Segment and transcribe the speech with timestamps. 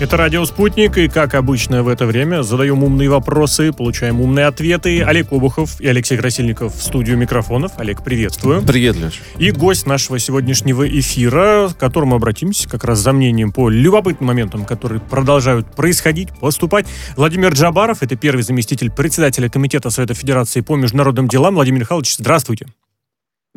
[0.00, 5.02] Это «Радио Спутник», и, как обычно в это время, задаем умные вопросы, получаем умные ответы.
[5.02, 7.72] Олег Обухов и Алексей Красильников в студию микрофонов.
[7.78, 8.62] Олег, приветствую.
[8.62, 9.20] Привет, Леш.
[9.38, 14.64] И гость нашего сегодняшнего эфира, к которому обратимся как раз за мнением по любопытным моментам,
[14.64, 16.86] которые продолжают происходить, поступать.
[17.16, 21.56] Владимир Джабаров, это первый заместитель председателя Комитета Совета Федерации по международным делам.
[21.56, 22.66] Владимир Михайлович, здравствуйте.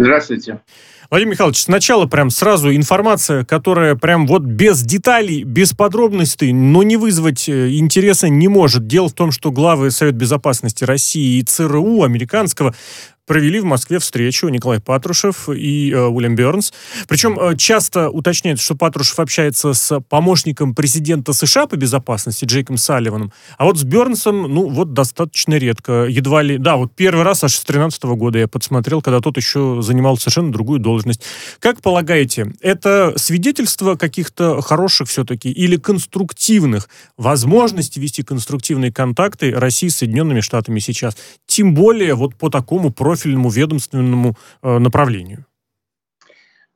[0.01, 0.59] Здравствуйте.
[1.11, 6.95] Владимир Михайлович, сначала прям сразу информация, которая прям вот без деталей, без подробностей, но не
[6.95, 8.87] вызвать э, интереса не может.
[8.87, 12.73] Дело в том, что главы Совет Безопасности России и ЦРУ американского
[13.25, 16.73] провели в Москве встречу Николай Патрушев и э, Уильям Бернс.
[17.07, 23.31] Причем э, часто уточняется, что Патрушев общается с помощником президента США по безопасности Джейком Салливаном,
[23.57, 26.05] а вот с Бернсом, ну, вот достаточно редко.
[26.09, 26.57] Едва ли...
[26.57, 30.51] Да, вот первый раз аж с 13 года я подсмотрел, когда тот еще занимал совершенно
[30.51, 31.21] другую должность.
[31.59, 39.97] Как полагаете, это свидетельство каких-то хороших все-таки или конструктивных возможностей вести конструктивные контакты России с
[39.97, 41.15] Соединенными Штатами сейчас?
[41.45, 45.45] Тем более вот по такому профилю профильному ведомственному э, направлению?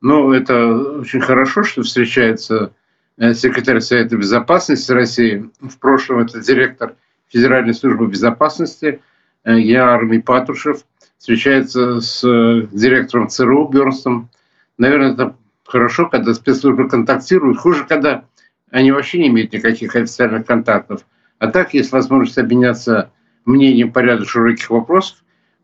[0.02, 2.72] Ну, это очень хорошо, что встречается
[3.16, 5.48] э, секретарь Совета Безопасности России.
[5.60, 6.94] В прошлом это директор
[7.28, 9.00] Федеральной службы безопасности
[9.44, 10.84] э, я Армий Патрушев.
[11.16, 12.20] Встречается с
[12.70, 14.28] директором ЦРУ Бернстом.
[14.76, 17.56] Наверное, это хорошо, когда спецслужбы контактируют.
[17.58, 18.24] Хуже, когда
[18.70, 21.06] они вообще не имеют никаких официальных контактов.
[21.38, 23.10] А так есть возможность обменяться
[23.46, 25.16] мнением по ряду широких вопросов.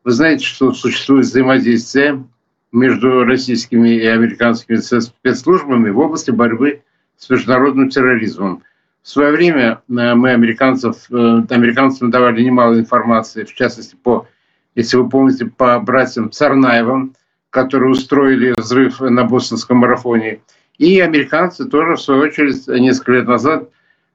[0.04, 2.24] Вы знаете, что существует взаимодействие
[2.72, 6.82] между российскими и американскими спецслужбами в области борьбы
[7.16, 8.62] с международным терроризмом.
[9.02, 11.14] В свое время э, мы американцев, э,
[11.50, 14.26] американцам давали немало информации, в частности, по,
[14.74, 17.14] если вы помните, по братьям Царнаевым,
[17.50, 20.40] которые устроили взрыв на бостонском марафоне.
[20.78, 23.68] И американцы тоже, в свою очередь, несколько лет назад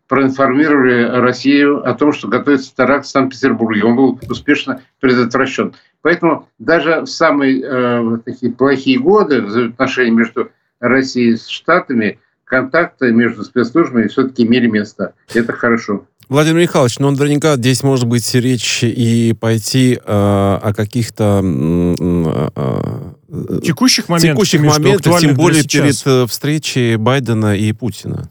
[0.07, 3.83] проинформировали Россию о том, что готовится теракт в Санкт-Петербурге.
[3.83, 5.73] Он был успешно предотвращен.
[6.01, 13.43] Поэтому даже в самые э, такие плохие годы взаимоотношения между Россией и Штатами контакты между
[13.43, 15.13] спецслужбами все-таки имели место.
[15.33, 16.05] Это хорошо.
[16.29, 23.59] Владимир Михайлович, ну наверняка здесь может быть речь и пойти э, о каких-то э, э,
[23.63, 28.29] текущих моментах, текущих моментах тем более перед э, встречей Байдена и Путина.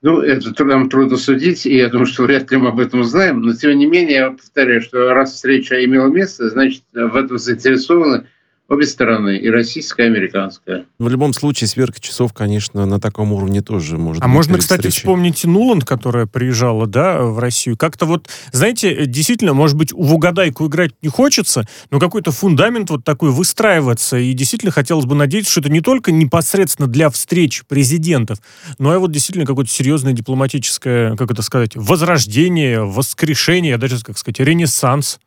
[0.00, 3.42] Ну, это нам трудно судить, и я думаю, что вряд ли мы об этом узнаем.
[3.42, 8.26] Но, тем не менее, я повторяю, что раз встреча имела место, значит, в этом заинтересованы
[8.68, 10.84] Обе стороны, и российская, и американская.
[10.98, 14.58] Но в любом случае, сверка часов, конечно, на таком уровне тоже может А быть можно,
[14.58, 14.98] кстати, встречей.
[14.98, 17.78] вспомнить Нуланд, которая приезжала, да, в Россию.
[17.78, 23.04] Как-то вот, знаете, действительно, может быть, в угадайку играть не хочется, но какой-то фундамент вот
[23.04, 24.18] такой выстраиваться.
[24.18, 28.38] И действительно хотелось бы надеяться, что это не только непосредственно для встреч президентов,
[28.78, 34.40] но и вот действительно какое-то серьезное дипломатическое, как это сказать, возрождение, воскрешение, даже, как сказать,
[34.40, 35.20] ренессанс.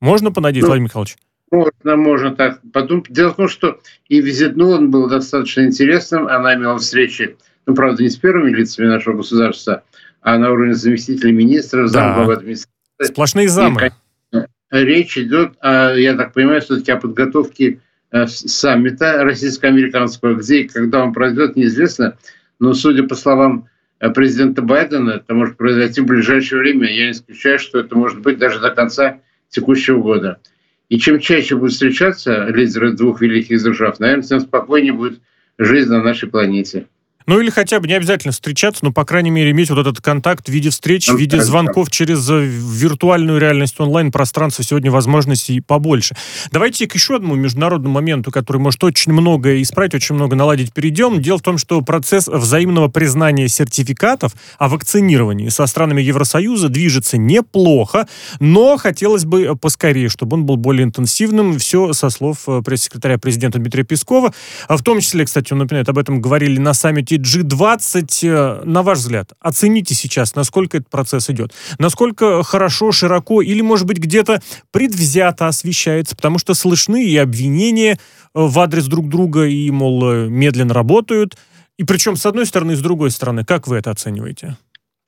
[0.00, 1.16] Можно понадеяться, ну, Владимир Михайлович?
[1.54, 3.06] Можно, можно так подумать.
[3.10, 6.26] Дело в том, что и визит Нулан был достаточно интересным.
[6.26, 9.84] Она имела встречи, ну, правда, не с первыми лицами нашего государства,
[10.20, 12.38] а на уровне заместителя министра, замглавы да.
[12.40, 13.12] администрации.
[13.12, 13.92] Сплошные замы.
[14.32, 14.38] И,
[14.72, 17.78] речь идет, я так понимаю, все-таки о подготовке
[18.10, 22.18] э, саммита российско-американского, где и когда он пройдет, неизвестно.
[22.58, 23.68] Но, судя по словам
[24.00, 26.92] э, президента Байдена, это может произойти в ближайшее время.
[26.92, 30.40] Я не исключаю, что это может быть даже до конца текущего года.
[30.88, 35.20] И чем чаще будут встречаться лидеры двух великих держав, наверное, тем спокойнее будет
[35.58, 36.86] жизнь на нашей планете.
[37.26, 40.46] Ну или хотя бы не обязательно встречаться, но, по крайней мере, иметь вот этот контакт
[40.46, 44.62] в виде встреч, в виде звонков через э, виртуальную реальность онлайн-пространство.
[44.62, 46.14] Сегодня возможностей побольше.
[46.52, 51.22] Давайте к еще одному международному моменту, который может очень многое исправить, очень много наладить, перейдем.
[51.22, 58.06] Дело в том, что процесс взаимного признания сертификатов о вакцинировании со странами Евросоюза движется неплохо,
[58.38, 61.58] но хотелось бы поскорее, чтобы он был более интенсивным.
[61.58, 64.34] Все со слов э, пресс-секретаря президента Дмитрия Пескова.
[64.68, 68.64] А в том числе, кстати, он напоминает, об этом говорили на саммите все G20, э,
[68.64, 71.52] на ваш взгляд, оцените сейчас, насколько этот процесс идет?
[71.78, 74.40] Насколько хорошо, широко или, может быть, где-то
[74.70, 76.16] предвзято освещается?
[76.16, 77.96] Потому что слышны и обвинения э,
[78.34, 81.36] в адрес друг друга, и, мол, э, медленно работают.
[81.78, 83.44] И причем с одной стороны, и с другой стороны.
[83.44, 84.56] Как вы это оцениваете?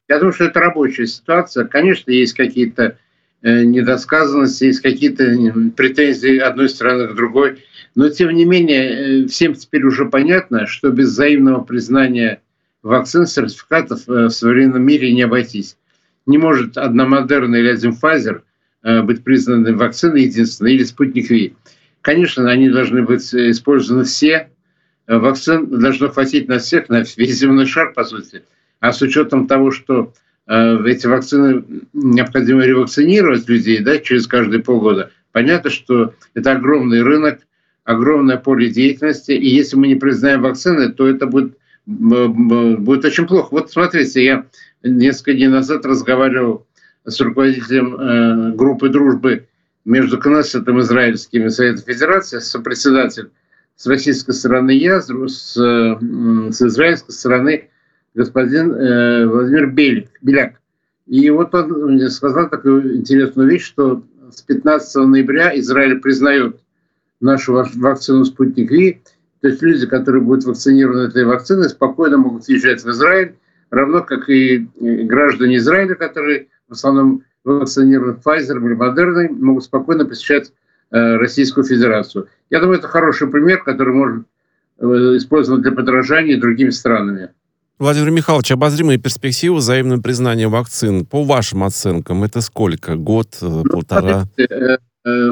[0.08, 1.64] Я думаю, что это рабочая ситуация.
[1.64, 2.96] Конечно, есть какие-то
[3.42, 5.24] недосказанности, есть какие-то
[5.76, 7.62] претензии одной стороны к другой.
[7.96, 12.42] Но, тем не менее, э, всем теперь уже понятно, что без взаимного признания
[12.82, 15.78] вакцин, сертификатов э, в современном мире не обойтись.
[16.26, 18.42] Не может одна Модерна или один Pfizer
[18.82, 21.54] э, быть признаны вакциной единственной или спутник Ви.
[22.02, 24.50] Конечно, они должны быть использованы все.
[25.06, 28.42] Вакцин должно хватить на всех, на весь земной шар, по сути.
[28.80, 30.12] А с учетом того, что
[30.46, 37.40] эти вакцины необходимо ревакцинировать людей да, через каждые полгода, понятно, что это огромный рынок,
[37.86, 41.56] огромное поле деятельности, и если мы не признаем вакцины, то это будет,
[41.86, 43.48] будет очень плохо.
[43.52, 44.46] Вот смотрите, я
[44.82, 46.66] несколько дней назад разговаривал
[47.04, 49.46] с руководителем э, группы дружбы
[49.84, 53.30] между Кнессетом израильским и Советом Федерации, сопредседатель
[53.76, 55.08] с российской стороны я, с,
[55.54, 57.68] с израильской стороны
[58.14, 60.54] господин э, Владимир Белик, Беляк.
[61.06, 66.58] И вот он мне сказал такую интересную вещь, что с 15 ноября Израиль признает
[67.20, 69.00] нашу вакцину «Спутник Ви».
[69.40, 73.36] То есть люди, которые будут вакцинированы этой вакциной, спокойно могут съезжать в Израиль,
[73.70, 80.52] равно как и граждане Израиля, которые в основном вакцинированы Pfizer или Moderna, могут спокойно посещать
[80.90, 82.28] э, Российскую Федерацию.
[82.50, 84.24] Я думаю, это хороший пример, который может
[84.78, 84.84] э,
[85.16, 87.30] использовать для подражания другими странами.
[87.78, 92.96] Владимир Михайлович, обозримые перспективы взаимного признания вакцин, по вашим оценкам, это сколько?
[92.96, 94.24] Год, э, ну, полтора?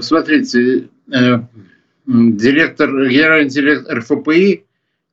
[0.01, 1.49] Смотрите, смотрите
[2.07, 4.65] директор, генеральный директор РФПИ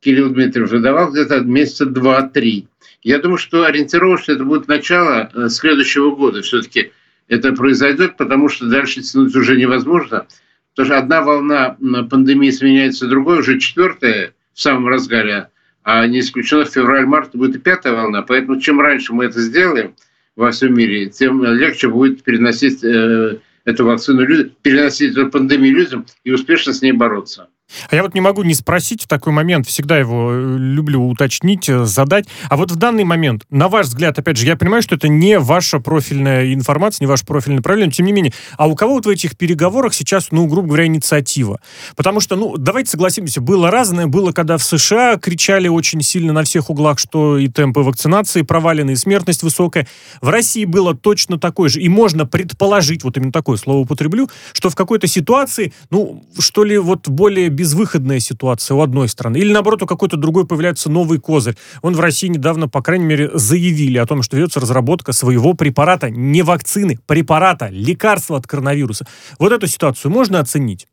[0.02, 2.68] Кирилл Дмитриев давал где-то месяца два-три.
[3.04, 6.42] Я думаю, что ориентировочно это будет начало э, следующего года.
[6.42, 6.92] Все-таки
[7.28, 10.28] это произойдет, потому что дальше тянуть уже невозможно.
[10.72, 11.78] Потому что одна волна
[12.10, 15.50] пандемии сменяется другой, уже четвертая в самом разгаре,
[15.84, 18.22] а не исключено в февраль-март будет и пятая волна.
[18.22, 19.96] Поэтому чем раньше мы это сделаем
[20.36, 24.26] во всем мире, тем легче будет переносить э, эту вакцину,
[24.62, 27.50] переносить эту пандемию людям и успешно с ней бороться.
[27.90, 31.70] А я вот не могу не спросить в такой момент, всегда его э, люблю уточнить,
[31.70, 32.26] э, задать.
[32.50, 35.40] А вот в данный момент, на ваш взгляд, опять же, я понимаю, что это не
[35.40, 39.06] ваша профильная информация, не ваше профильное направление, но тем не менее, а у кого вот
[39.06, 41.60] в этих переговорах сейчас, ну, грубо говоря, инициатива?
[41.96, 46.44] Потому что, ну, давайте согласимся, было разное, было, когда в США кричали очень сильно на
[46.44, 49.88] всех углах, что и темпы вакцинации провалены, и смертность высокая.
[50.22, 51.82] В России было точно такое же.
[51.82, 56.78] И можно предположить, вот именно такое слово употреблю, что в какой-то ситуации, ну, что ли,
[56.78, 61.56] вот более безвыходная ситуация у одной страны, или наоборот у какой-то другой появляется новый козырь.
[61.84, 66.10] Он в России недавно, по крайней мере, заявили о том, что ведется разработка своего препарата,
[66.10, 69.06] не вакцины, препарата, лекарства от коронавируса.
[69.38, 70.88] Вот эту ситуацию можно оценить?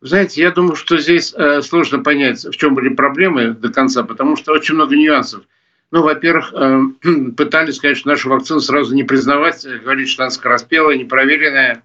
[0.00, 4.36] Знаете, я думаю, что здесь э, сложно понять, в чем были проблемы до конца, потому
[4.36, 5.42] что очень много нюансов.
[5.92, 6.80] Ну, во-первых, э,
[7.36, 11.84] пытались что нашу вакцину сразу не признавать, говорить, что она скороспелая, непроверенная.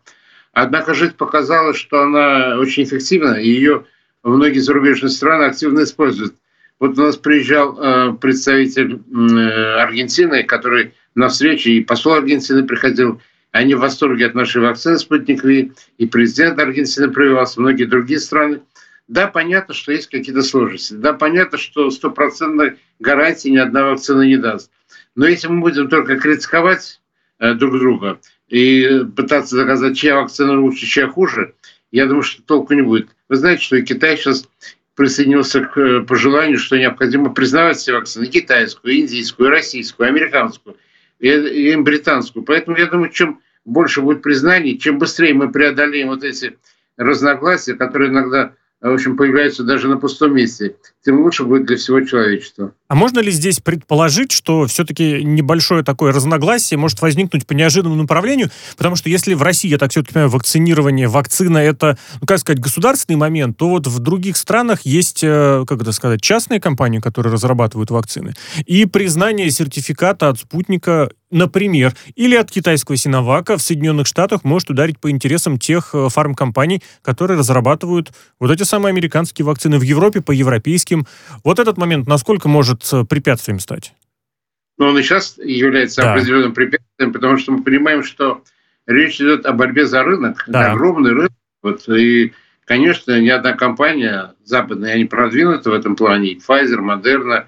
[0.54, 3.86] Однако жизнь показала, что она очень эффективна, и ее
[4.24, 6.36] многие зарубежные страны активно используют.
[6.80, 13.20] Вот у нас приезжал э, представитель э, Аргентины, который на встрече, и посол Аргентины приходил,
[13.52, 18.62] они в восторге от нашей вакцины «Спутник Ви», и президент Аргентины прививался, многие другие страны.
[19.08, 20.94] Да, понятно, что есть какие-то сложности.
[20.94, 24.72] Да, понятно, что стопроцентной гарантии ни одна вакцина не даст.
[25.16, 27.02] Но если мы будем только критиковать
[27.40, 28.20] э, друг друга,
[28.54, 31.56] и пытаться доказать, чья вакцина лучше, чья хуже,
[31.92, 33.10] я думаю, что толку не будет.
[33.28, 34.48] Вы знаете, что и Китай сейчас
[34.94, 40.78] присоединился к э, пожеланию, что необходимо признавать все вакцины, китайскую, индийскую, российскую, американскую
[41.20, 42.46] и британскую.
[42.46, 46.56] Поэтому я думаю, чем больше будет признаний, чем быстрее мы преодолеем вот эти
[46.96, 48.54] разногласия, которые иногда
[48.90, 50.76] в общем, появляются даже на пустом месте,
[51.06, 52.74] тем лучше будет для всего человечества.
[52.90, 58.50] А можно ли здесь предположить, что все-таки небольшое такое разногласие может возникнуть по неожиданному направлению?
[58.76, 62.60] Потому что если в России, я так все-таки понимаю, вакцинирование, вакцина это, ну, как сказать,
[62.60, 67.32] государственный момент, то вот в других странах есть, э, как это сказать, частные компании, которые
[67.32, 68.34] разрабатывают вакцины.
[68.66, 75.00] И признание сертификата от спутника например, или от китайского Синовака в Соединенных Штатах может ударить
[75.00, 80.32] по интересам тех э, фармкомпаний, которые разрабатывают вот эти самые американские вакцины в Европе по
[80.32, 81.06] европейским.
[81.44, 83.94] Вот этот момент насколько может э, препятствием стать?
[84.78, 86.14] Но он и сейчас является да.
[86.14, 88.44] определенным препятствием, потому что мы понимаем, что
[88.88, 90.72] речь идет о борьбе за рынок, да.
[90.72, 91.32] огромный рынок.
[91.62, 92.34] Вот, и,
[92.66, 96.36] конечно, ни одна компания западная не продвинута в этом плане.
[96.36, 97.46] Pfizer, Moderna,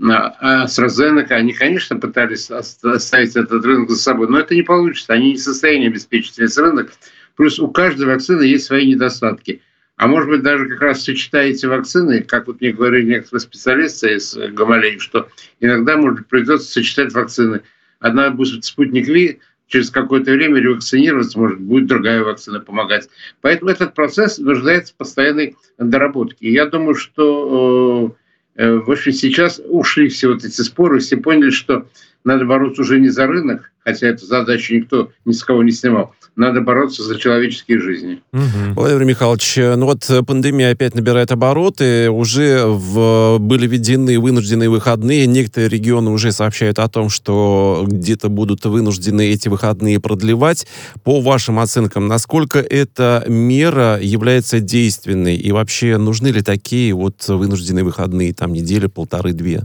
[0.00, 5.12] а AstraZeneca, они, конечно, пытались оставить этот рынок за собой, но это не получится.
[5.12, 6.92] Они не в состоянии обеспечить весь рынок.
[7.36, 9.62] Плюс у каждой вакцины есть свои недостатки.
[9.96, 14.36] А может быть, даже как раз сочетаете вакцины, как вот мне говорили некоторые специалисты из
[14.36, 15.28] Гамалеи, что
[15.60, 17.62] иногда, может придется сочетать вакцины.
[18.00, 23.08] Одна будет спутник Ви, через какое-то время ревакцинироваться, может, будет другая вакцина помогать.
[23.40, 26.46] Поэтому этот процесс нуждается в постоянной доработке.
[26.46, 28.16] И я думаю, что
[28.56, 31.86] э, в общем, сейчас ушли все вот эти споры, все поняли, что
[32.24, 36.14] надо бороться уже не за рынок, хотя эту задачу никто ни с кого не снимал,
[36.36, 38.20] надо бороться за человеческие жизни.
[38.32, 38.74] Угу.
[38.74, 45.68] Владимир Михайлович, ну вот пандемия опять набирает обороты, уже в, были введены вынужденные выходные, некоторые
[45.68, 50.66] регионы уже сообщают о том, что где-то будут вынуждены эти выходные продлевать.
[51.04, 57.84] По вашим оценкам, насколько эта мера является действенной и вообще нужны ли такие вот вынужденные
[57.84, 59.62] выходные, там неделя, полторы-две?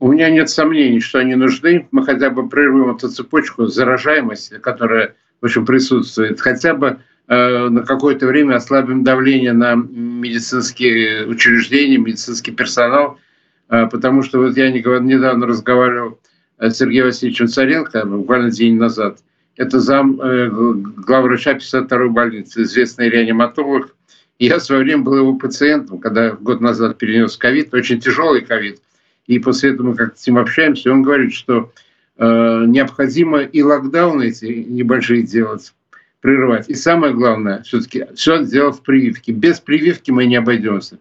[0.00, 1.88] У меня нет сомнений, что они нужны.
[1.90, 6.40] Мы хотя бы прервем эту цепочку заражаемости, которая в общем, присутствует.
[6.40, 13.18] Хотя бы э, на какое-то время ослабим давление на медицинские учреждения, медицинский персонал,
[13.68, 16.18] э, потому что вот я недавно разговаривал
[16.58, 19.18] с Сергеем Васильевичем Царенко, буквально день назад.
[19.56, 23.94] Это зам э, главврача 52-й больницы, известный реаниматолог.
[24.38, 28.80] Я в свое время был его пациентом, когда год назад перенес ковид, очень тяжелый ковид.
[29.28, 31.70] И после этого мы как-то с ним общаемся, он говорит, что
[32.18, 35.72] Э, необходимо и локдауны эти небольшие делать,
[36.20, 36.68] прерывать.
[36.68, 39.30] И самое главное, все-таки все дело в прививке.
[39.30, 40.98] Без прививки мы не обойдемся.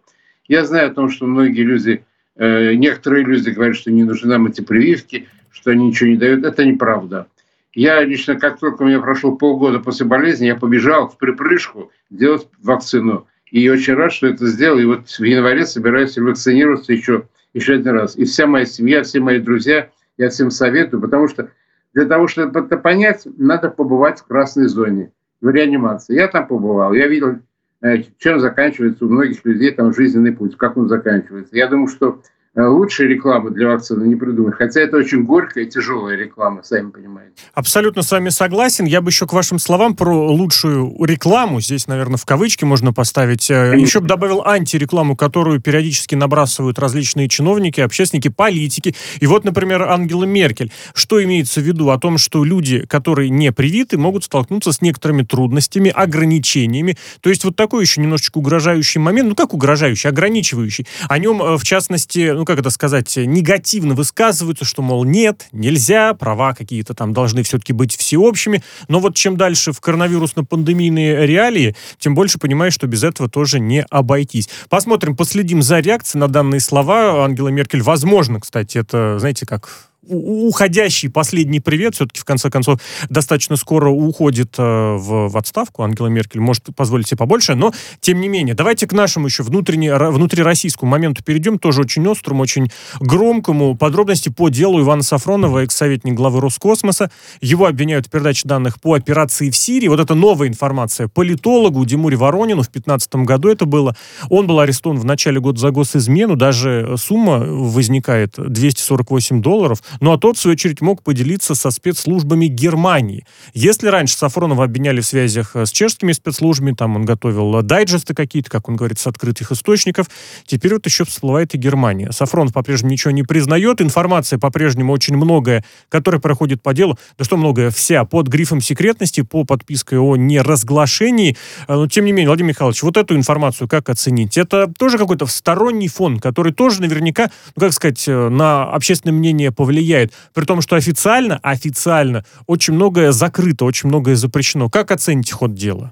[0.47, 2.05] Я знаю о том, что многие люди,
[2.35, 6.45] э, некоторые люди говорят, что не нужны нам эти прививки, что они ничего не дают.
[6.45, 7.25] Это неправда.
[7.73, 12.47] Я лично, как только у меня прошло полгода после болезни, я побежал в припрыжку делать
[12.61, 13.25] вакцину.
[13.49, 14.77] И очень рад, что это сделал.
[14.77, 17.23] И вот в январе собираюсь вакцинироваться еще,
[17.57, 18.15] еще один раз.
[18.15, 21.51] И вся моя семья, все мои друзья– я всем советую, потому что
[21.93, 25.11] для того, чтобы это понять, надо побывать в красной зоне,
[25.41, 26.15] в реанимации.
[26.15, 27.39] Я там побывал, я видел,
[27.81, 31.55] э, чем заканчивается у многих людей там жизненный путь, как он заканчивается.
[31.55, 32.21] Я думаю, что
[32.65, 34.55] лучшей рекламы для вакцины не придумать.
[34.55, 37.33] Хотя это очень горькая и тяжелая реклама, сами понимаете.
[37.53, 38.85] Абсолютно с вами согласен.
[38.85, 43.49] Я бы еще к вашим словам про лучшую рекламу, здесь, наверное, в кавычки можно поставить,
[43.51, 43.85] э, Конечно.
[43.85, 48.95] еще бы добавил антирекламу, которую периодически набрасывают различные чиновники, общественники, политики.
[49.19, 50.71] И вот, например, Ангела Меркель.
[50.93, 51.89] Что имеется в виду?
[51.89, 56.97] О том, что люди, которые не привиты, могут столкнуться с некоторыми трудностями, ограничениями.
[57.21, 60.87] То есть вот такой еще немножечко угрожающий момент, ну как угрожающий, ограничивающий.
[61.07, 66.13] О нем, э, в частности, ну как это сказать, негативно высказываются, что, мол, нет, нельзя,
[66.13, 68.63] права какие-то там должны все-таки быть всеобщими.
[68.87, 73.83] Но вот чем дальше в коронавирусно-пандемийные реалии, тем больше понимаешь, что без этого тоже не
[73.89, 74.49] обойтись.
[74.69, 77.81] Посмотрим, последим за реакцией на данные слова Ангела Меркель.
[77.81, 84.55] Возможно, кстати, это, знаете, как уходящий последний привет, все-таки в конце концов достаточно скоро уходит
[84.57, 88.55] э, в, в отставку Ангела Меркель, может позволить себе побольше, но тем не менее.
[88.55, 93.75] Давайте к нашему еще внутренне, внутрироссийскому моменту перейдем, тоже очень острому, очень громкому.
[93.75, 97.11] Подробности по делу Ивана Сафронова, экс-советник главы Роскосмоса.
[97.41, 99.87] Его обвиняют в передаче данных по операции в Сирии.
[99.87, 101.07] Вот это новая информация.
[101.07, 103.95] Политологу Димуре Воронину в 2015 году это было.
[104.29, 109.81] Он был арестован в начале года за госизмену, даже сумма возникает 248 долларов.
[109.99, 113.25] Ну а тот, в свою очередь, мог поделиться со спецслужбами Германии.
[113.53, 118.49] Если раньше Сафронова обвиняли в связях э, с чешскими спецслужбами, там он готовил дайджесты какие-то,
[118.49, 120.07] как он говорит, с открытых источников,
[120.45, 122.11] теперь вот еще всплывает и Германия.
[122.11, 127.37] Сафронов по-прежнему ничего не признает, информация по-прежнему очень многое, которая проходит по делу, да что
[127.37, 131.35] многое, вся под грифом секретности, по подписке о неразглашении.
[131.67, 134.37] Э, но тем не менее, Владимир Михайлович, вот эту информацию как оценить?
[134.37, 139.51] Это тоже какой-то сторонний фон, который тоже наверняка, ну как сказать, э, на общественное мнение
[139.51, 140.11] повлияет влияет.
[140.33, 144.69] При том, что официально, официально очень многое закрыто, очень многое запрещено.
[144.69, 145.91] Как оцените ход дела?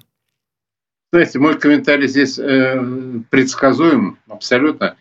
[1.12, 2.84] Знаете, мой комментарий здесь э,
[3.30, 4.96] предсказуем абсолютно.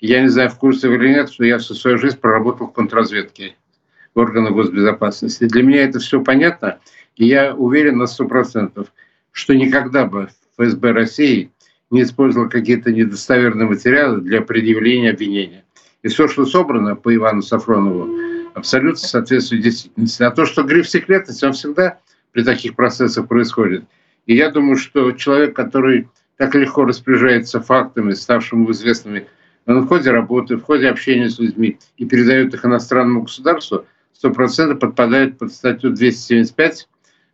[0.00, 2.72] Я не знаю, в курсе вы или нет, что я всю свою жизнь проработал в
[2.72, 3.54] контрразведке
[4.14, 5.44] органов госбезопасности.
[5.44, 6.78] Для меня это все понятно,
[7.16, 8.88] и я уверен на сто процентов,
[9.30, 10.28] что никогда бы
[10.58, 11.50] ФСБ России
[11.90, 15.64] не использовал какие-то недостоверные материалы для предъявления обвинения.
[16.02, 18.08] И все, что собрано по Ивану Сафронову,
[18.54, 20.22] абсолютно соответствует действительности.
[20.22, 21.98] А то, что гриф секретности, он всегда
[22.32, 23.84] при таких процессах происходит.
[24.26, 29.26] И я думаю, что человек, который так легко распоряжается фактами, ставшими известными,
[29.66, 34.80] в ходе работы, в ходе общения с людьми и передает их иностранному государству, сто процентов
[34.80, 36.88] подпадает под статью 275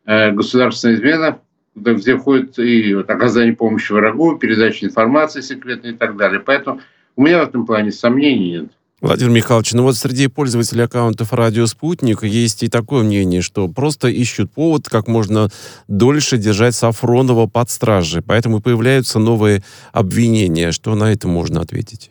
[0.06, 1.40] э, «Государственная измена»,
[1.74, 6.40] где входит и вот, оказание помощи врагу, передача информации секретной и так далее.
[6.40, 6.80] Поэтому
[7.16, 8.70] у меня в этом плане сомнений нет.
[9.06, 14.08] Владимир Михайлович, ну вот среди пользователей аккаунтов «Радио Спутник» есть и такое мнение, что просто
[14.08, 15.48] ищут повод как можно
[15.86, 20.72] дольше держать Сафронова под стражей, поэтому появляются новые обвинения.
[20.72, 22.10] Что на это можно ответить?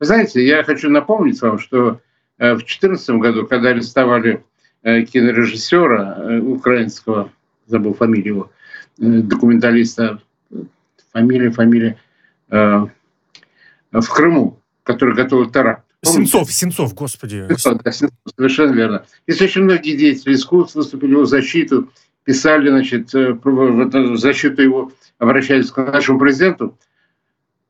[0.00, 2.00] Вы знаете, я хочу напомнить вам, что
[2.38, 4.42] э, в 2014 году, когда арестовали
[4.82, 7.30] э, кинорежиссера э, украинского,
[7.68, 8.50] забыл фамилию его,
[8.98, 10.20] документалиста,
[11.12, 11.98] фамилия, фамилия,
[12.48, 17.46] в Крыму, который готовил теракт Сенцов, Сенцов, господи.
[17.48, 19.06] Сенцов, да, Сенцов, совершенно верно.
[19.26, 21.90] Здесь очень многие деятели искусств выступили его защиту,
[22.24, 26.78] писали, значит, э, в защиту его, обращались к нашему президенту.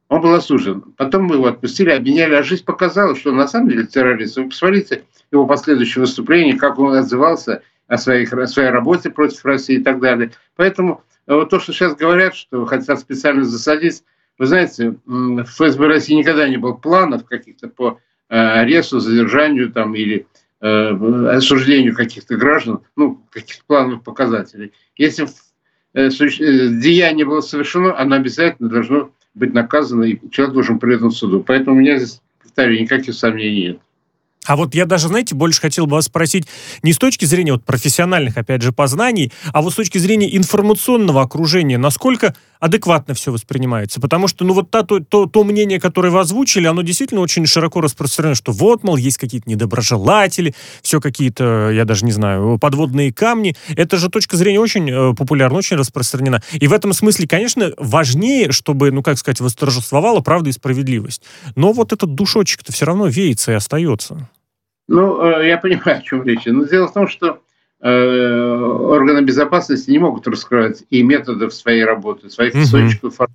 [0.09, 0.83] Он был осужден.
[0.97, 4.37] Потом мы его отпустили, обменяли, а жизнь показала, что он на самом деле террорист.
[4.37, 9.77] Вы посмотрите его последующее выступление, как он отзывался о, своих, о своей работе против России
[9.77, 10.33] и так далее.
[10.57, 14.05] Поэтому э, вот то, что сейчас говорят, что хотят специально засадить,
[14.39, 20.27] вы знаете, в ФСБ России никогда не было планов каких-то по аресту, задержанию там, или
[20.61, 24.73] э, осуждению каких-то граждан, ну, каких-то плановых показателей.
[24.97, 25.27] Если
[25.93, 31.43] деяние было совершено, оно обязательно должно быть наказано, и человек должен предан суду.
[31.43, 33.81] Поэтому у меня здесь, повторю, никаких сомнений нет.
[34.47, 36.47] А вот я даже, знаете, больше хотел бы вас спросить
[36.83, 41.21] не с точки зрения вот профессиональных, опять же, познаний, а вот с точки зрения информационного
[41.23, 44.01] окружения, насколько адекватно все воспринимается.
[44.01, 47.47] Потому что, ну, вот та, то, то, то мнение, которое вы озвучили, оно действительно очень
[47.47, 53.13] широко распространено, что вот, мол, есть какие-то недоброжелатели, все какие-то, я даже не знаю, подводные
[53.13, 53.57] камни.
[53.77, 56.43] Это же точка зрения очень э, популярна, очень распространена.
[56.53, 61.23] И в этом смысле, конечно, важнее, чтобы, ну, как сказать, восторжествовала правда и справедливость.
[61.57, 64.29] Но вот этот душочек-то все равно веется и остается.
[64.91, 66.45] Ну, э, я понимаю, о чем речь.
[66.47, 67.41] Но дело в том, что
[67.83, 73.19] Э, органы безопасности не могут раскрывать и методов своей работы, своих источников.
[73.19, 73.29] Угу.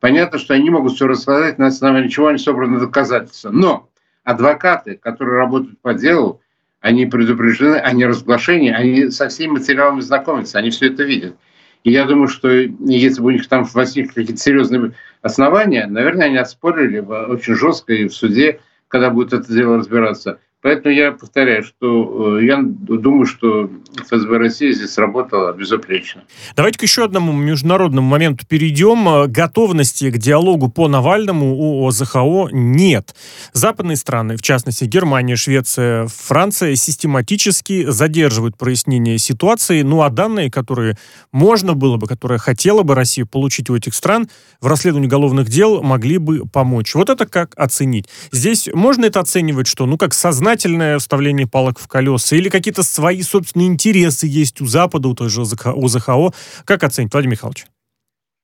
[0.00, 3.50] Понятно, что они могут все рассказать на основании чего они собраны доказательства.
[3.50, 3.88] Но
[4.24, 6.40] адвокаты, которые работают по делу,
[6.80, 11.36] они предупреждены о неразглашении, они со всеми материалами знакомятся, они все это видят.
[11.84, 16.36] И я думаю, что если бы у них там возникли какие-то серьезные основания, наверное, они
[16.36, 20.40] оспорили бы очень жестко и в суде, когда будет это дело разбираться.
[20.62, 26.22] Поэтому я повторяю, что э, я думаю, что ФСБ России здесь работала безупречно.
[26.54, 29.08] Давайте к еще одному международному моменту перейдем.
[29.08, 33.16] Э, готовности к диалогу по Навальному у ОЗХО нет.
[33.52, 39.82] Западные страны, в частности Германия, Швеция, Франция, систематически задерживают прояснение ситуации.
[39.82, 40.96] Ну а данные, которые
[41.32, 44.28] можно было бы, которые хотела бы Россия получить у этих стран
[44.60, 46.94] в расследовании уголовных дел, могли бы помочь.
[46.94, 48.08] Вот это как оценить?
[48.30, 52.82] Здесь можно это оценивать, что ну как сознание сознательное вставление палок в колеса или какие-то
[52.82, 56.32] свои собственные интересы есть у Запада, у той же ОЗХО?
[56.66, 57.64] Как оценить, Владимир Михайлович?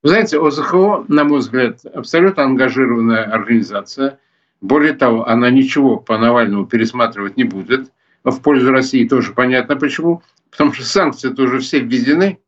[0.03, 4.19] Вы знаете, ОЗХО, на мой взгляд, абсолютно ангажированная организация.
[4.63, 7.93] Более того, она ничего по Навальному пересматривать не будет.
[8.25, 10.23] В пользу России тоже понятно почему.
[10.51, 12.39] Потому что санкции тоже все введены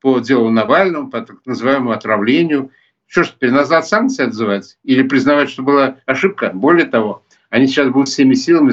[0.00, 2.70] по делу Навального, по так называемому отравлению.
[3.06, 4.78] Что ж, теперь назад санкции отзывать?
[4.84, 6.52] Или признавать, что была ошибка?
[6.54, 8.72] Более того, они сейчас будут всеми силами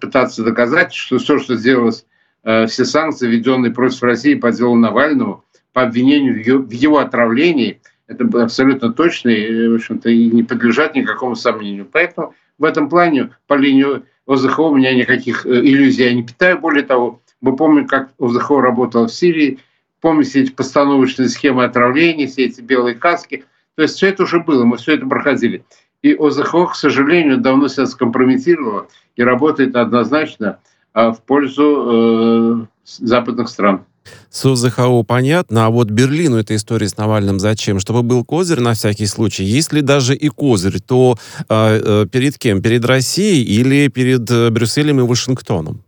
[0.00, 2.06] пытаться доказать, что все, что сделалось,
[2.44, 8.24] э, все санкции, введенные против России по делу Навального, по обвинению в его отравлении, это
[8.42, 11.86] абсолютно точно и, в общем-то, и не подлежат никакому сомнению.
[11.90, 16.58] Поэтому в этом плане по линии ОЗХО у меня никаких э, иллюзий я не питаю.
[16.58, 19.58] Более того, мы помним, как ОЗХО работал в Сирии,
[20.00, 23.44] помните эти постановочные схемы отравления, все эти белые каски.
[23.74, 25.64] То есть все это уже было, мы все это проходили.
[26.06, 30.60] И ОЗХО, к сожалению, давно себя скомпрометировало и работает однозначно
[30.92, 33.80] а, в пользу э, западных стран.
[34.30, 37.80] С ОЗХО понятно, а вот Берлину эта история с Навальным зачем?
[37.80, 39.42] Чтобы был козырь на всякий случай.
[39.42, 42.62] Если даже и козырь, то э, э, перед кем?
[42.62, 45.82] Перед Россией или перед э, Брюсселем и Вашингтоном?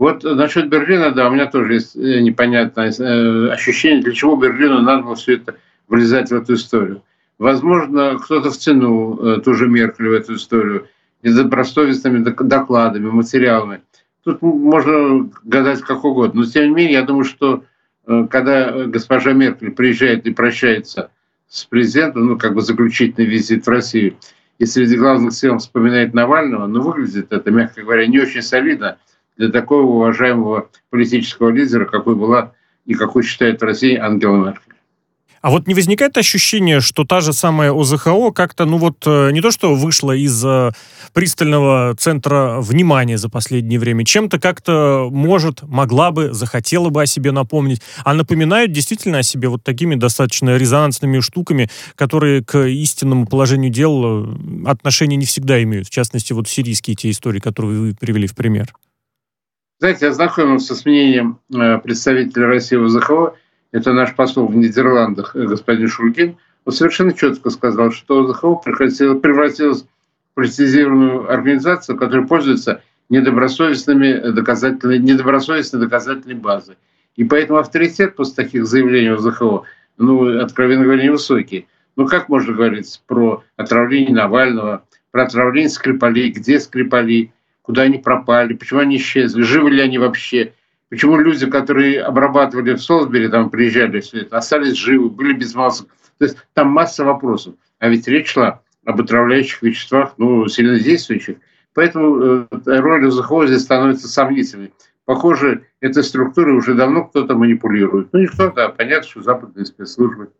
[0.00, 4.82] Вот насчет Берлина, да, у меня тоже есть э, непонятное э, ощущение, для чего Берлину
[4.82, 5.54] надо было все это
[5.86, 7.02] влезать в эту историю.
[7.38, 10.88] Возможно, кто-то втянул э, ту же Меркель в эту историю
[11.22, 13.82] недобросовестными докладами, материалами.
[14.24, 16.40] Тут можно гадать как угодно.
[16.40, 17.64] Но, тем не менее, я думаю, что
[18.06, 21.10] э, когда госпожа Меркель приезжает и прощается
[21.48, 24.16] с президентом, ну, как бы заключительный визит в Россию,
[24.58, 28.96] и среди главных сил вспоминает Навального, ну, выглядит это, мягко говоря, не очень солидно
[29.36, 32.54] для такого уважаемого политического лидера, какой была
[32.86, 34.75] и какой считает Россия Ангела Меркель.
[35.42, 39.40] А вот не возникает ощущение, что та же самая ОЗХО как-то, ну вот, э, не
[39.40, 40.72] то что вышла из э,
[41.12, 47.32] пристального центра внимания за последнее время, чем-то как-то может, могла бы, захотела бы о себе
[47.32, 53.70] напомнить, а напоминают действительно о себе вот такими достаточно резонансными штуками, которые к истинному положению
[53.70, 55.86] дел э, отношения не всегда имеют.
[55.86, 58.72] В частности, вот сирийские те истории, которые вы привели в пример.
[59.78, 63.34] Знаете, я знакомился с мнением представителя России в ОЗХО,
[63.76, 69.82] это наш посол в Нидерландах, э, господин Шульгин, он совершенно четко сказал, что ОЗХО превратилась
[69.82, 69.86] в
[70.34, 76.76] политизированную организацию, которая пользуется недобросовестными доказательной, недобросовестной доказательной базой.
[77.16, 79.64] И поэтому авторитет после таких заявлений ОЗХО,
[79.98, 81.68] ну, откровенно говоря, невысокий.
[81.96, 88.54] Ну, как можно говорить про отравление Навального, про отравление Скрипалей, где Скрипали, куда они пропали,
[88.54, 90.54] почему они исчезли, живы ли они вообще,
[90.88, 95.88] почему люди, которые обрабатывали в Солсбери, там приезжали, все это, остались живы, были без масок.
[96.18, 97.54] То есть там масса вопросов.
[97.78, 101.36] А ведь речь шла об отравляющих веществах, ну, сильнодействующих.
[101.74, 104.72] Поэтому э, роль здесь становится сомнительной.
[105.04, 108.12] Похоже, этой структурой уже давно кто-то манипулирует.
[108.12, 110.30] Ну, никто, да, понятно, что западные спецслужбы.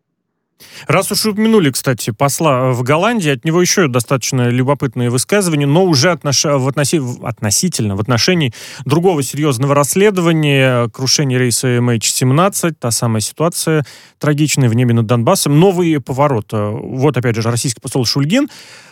[0.87, 6.11] Раз уж упомянули, кстати, посла в Голландии, от него еще достаточно любопытные высказывания, но уже
[6.11, 6.45] отнош...
[6.45, 7.01] в относи...
[7.23, 8.53] относительно, в отношении
[8.85, 13.85] другого серьезного расследования, крушения рейса MH17, та самая ситуация
[14.19, 16.47] трагичная в небе над Донбассом, новый поворот.
[16.51, 18.47] Вот, опять же, российский посол Шульгин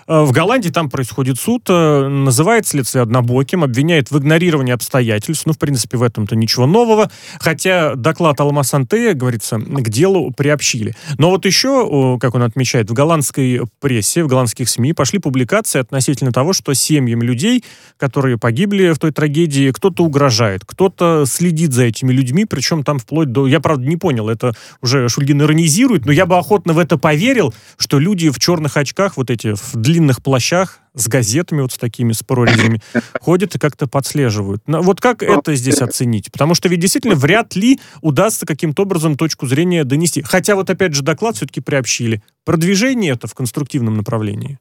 [0.08, 5.46] Э, в Голландии там происходит суд, э, называет следствие однобоким, обвиняет в игнорировании обстоятельств.
[5.46, 7.10] Ну, в принципе, в этом-то ничего нового.
[7.40, 10.96] Хотя доклад Алмасанте, говорится, к делу приобщили.
[11.18, 16.34] Но вот еще, как он отмечает, в голландской прессе, в голландских СМИ пошли публикации относительно
[16.34, 17.64] того, что семьям людей,
[17.98, 23.32] которые погибли в той трагедии, кто-то угрожает, кто-то следит за этими людьми, причем там вплоть
[23.32, 23.48] до...
[23.48, 27.54] Я, правда, не понял, это уже Шульгин иронизирует, но я бы охотно в это поверил,
[27.78, 32.14] что люди в черных очках, вот эти в длинных плащах с газетами вот с такими,
[32.14, 32.82] с прорезями,
[33.22, 34.64] ходят и как-то подслеживают.
[34.66, 36.32] Вот как это здесь оценить?
[36.32, 40.22] Потому что ведь действительно вряд ли удастся каким-то образом точку зрения донести.
[40.22, 42.24] Хотя вот опять же доклад все-таки приобщили.
[42.46, 44.60] Продвижение это в конструктивном направлении?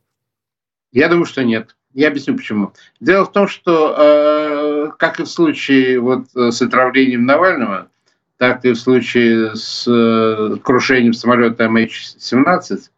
[0.92, 1.76] Я думаю, что нет.
[1.92, 2.72] Я объясню почему.
[3.00, 7.88] Дело в том, что, э, как и в случае вот с отравлением Навального,
[8.36, 12.93] так и в случае с э, крушением самолета MH17, Э,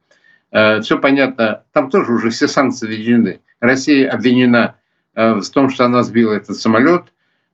[0.51, 3.41] все понятно, там тоже уже все санкции введены.
[3.61, 4.77] Россия обвинена
[5.15, 7.05] э, в том, что она сбила этот самолет,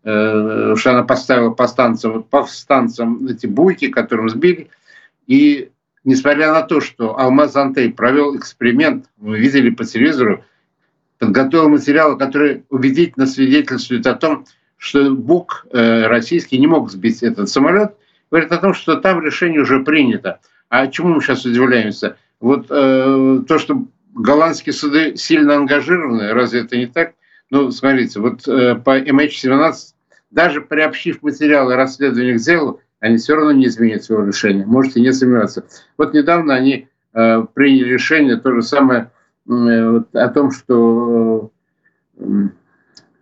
[0.05, 4.69] э, что она поставила по станциям, по станциям эти буйки, которым сбили.
[5.27, 5.71] И
[6.05, 10.45] несмотря на то, что Алмаз Антей провел эксперимент, мы видели по телевизору,
[11.19, 14.45] подготовил материалы, которые убедительно свидетельствуют о том,
[14.77, 17.95] что БУК российский не мог сбить этот самолет,
[18.29, 20.41] говорит о том, что там решение уже принято.
[20.69, 22.17] А чему мы сейчас удивляемся?
[22.43, 27.13] Вот э, то, что голландские суды сильно ангажированы, разве это не так?
[27.51, 29.75] Ну, смотрите, вот э, по MH17,
[30.33, 35.13] даже приобщив материалы расследования к делу, они все равно не изменят своего решения, можете не
[35.13, 35.65] сомневаться.
[35.97, 39.13] Вот недавно они э, приняли решение, то же самое
[39.49, 41.53] э, вот, о том, что
[42.17, 42.25] э,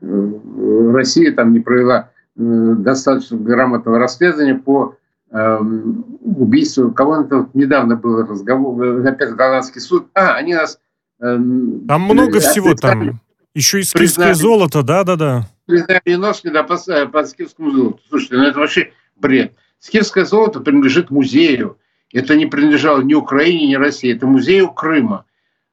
[0.00, 2.40] Россия там не провела э,
[2.78, 4.96] достаточно грамотного расследования по
[5.30, 6.90] убийству.
[6.92, 10.08] Кого-то недавно был разговор, опять голландский суд.
[10.14, 10.80] А, они нас...
[11.20, 13.20] Эм, там много э, всего там.
[13.54, 15.46] Еще и скифское золото, да-да-да.
[15.66, 18.00] Признали Носки, да, по, э, по скифскому золоту.
[18.08, 19.54] Слушайте, ну это вообще бред.
[19.78, 21.78] Скифское золото принадлежит музею.
[22.12, 24.14] Это не принадлежало ни Украине, ни России.
[24.14, 25.24] Это музею Крыма.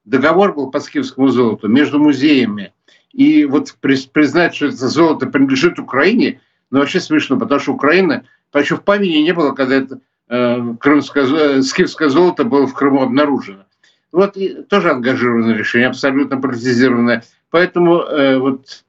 [0.04, 2.72] Договор был по скифскому золоту между музеями.
[3.12, 6.40] И вот признать, что это золото принадлежит Украине,
[6.70, 10.74] ну вообще смешно, потому что Украина Потому что в памяти не было, когда это э,
[10.80, 13.64] крымское, э, скифское золото было в Крыму обнаружено.
[14.10, 17.24] Вот и тоже ангажированное решение, абсолютно политизированное.
[17.50, 18.84] Поэтому э, вот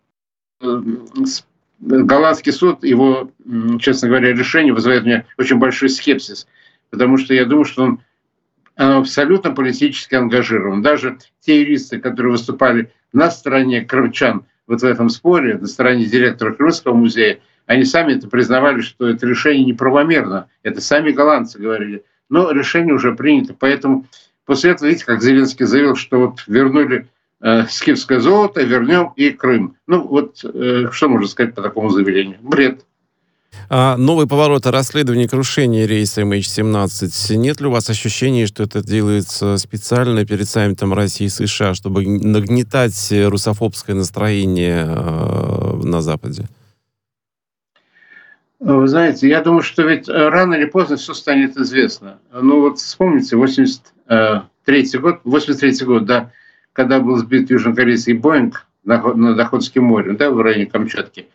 [0.62, 0.82] э,
[1.80, 3.32] голландский суд, его,
[3.80, 6.48] честно говоря, решение вызывает у меня очень большой скепсис,
[6.90, 8.00] потому что я думаю, что он,
[8.80, 10.82] абсолютно политически ангажирован.
[10.82, 16.54] Даже те юристы, которые выступали на стороне крымчан вот в этом споре, на стороне директора
[16.54, 20.48] Крымского музея, они сами это признавали, что это решение неправомерно.
[20.64, 22.04] Это сами голландцы говорили.
[22.28, 23.54] Но решение уже принято.
[23.58, 24.08] Поэтому
[24.46, 27.08] после этого, видите, как Зеленский заявил, что вот вернули
[27.44, 29.76] э, скифское золото, вернем и Крым.
[29.86, 32.40] Ну вот э, что можно сказать по такому заявлению?
[32.42, 32.86] Бред.
[33.70, 37.36] А, новый поворот расследования крушения рейса MH17.
[37.36, 42.04] Нет ли у вас ощущения, что это делается специально перед саммитом России и США, чтобы
[42.04, 46.48] нагнетать русофобское настроение э, на Западе?
[48.60, 52.20] Вы знаете, я думаю, что ведь э, рано или поздно все станет известно.
[52.32, 56.32] Ну вот вспомните, 83 год, 83 год, да,
[56.74, 61.30] когда был сбит южнокорейский Боинг над Охотским морем, да, в районе Камчатки.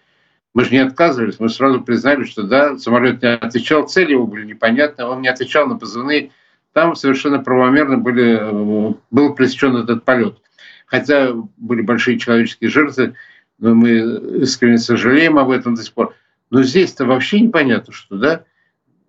[0.53, 4.45] Мы же не отказывались, мы сразу признали, что да, самолет не отвечал, цели его были
[4.45, 6.31] непонятны, он не отвечал на позывные.
[6.75, 10.37] Там совершенно правомерно были, э, был пресечен этот полет.
[10.87, 13.15] Хотя были большие человеческие жертвы,
[13.59, 16.15] но мы искренне сожалеем об этом до сих пор.
[16.55, 18.45] Но здесь-то вообще непонятно, что, да,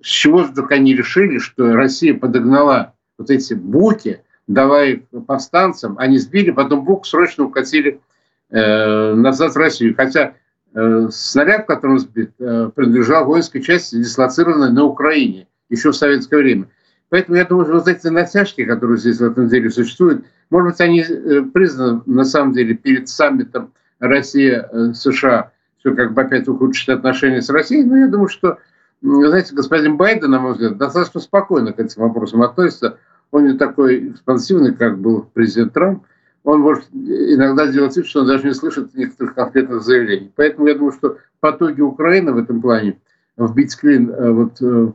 [0.02, 6.18] с чего только они решили, что Россия подогнала вот эти буки, дала их повстанцам, они
[6.18, 8.02] сбили, потом бук срочно укатили
[8.50, 9.94] э, назад в Россию.
[9.96, 10.34] Хотя
[10.74, 16.68] э, снаряд, которым сбит, э, принадлежал воинской части, дислоцированной на Украине еще в советское время.
[17.10, 20.82] Поэтому я думаю, что вот эти натяжки, которые здесь в этом деле существуют, может быть,
[20.82, 25.52] они э, признаны на самом деле перед саммитом Россия-США,
[25.86, 28.58] все как бы опять ухудшить отношения с Россией, но я думаю, что,
[29.02, 32.98] знаете, господин Байден, на мой взгляд, достаточно спокойно к этим вопросам относится.
[33.30, 36.04] Он не такой экспансивный, как был президент Трамп.
[36.44, 40.32] Он может иногда делать вид, что он даже не слышит некоторых конкретных заявлений.
[40.36, 43.00] Поэтому я думаю, что по итоге Украины в этом плане
[43.38, 44.94] вбить клин э, вот, э, в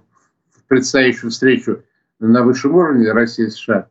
[0.66, 1.82] предстоящую встречу
[2.18, 3.86] на высшем уровне России и США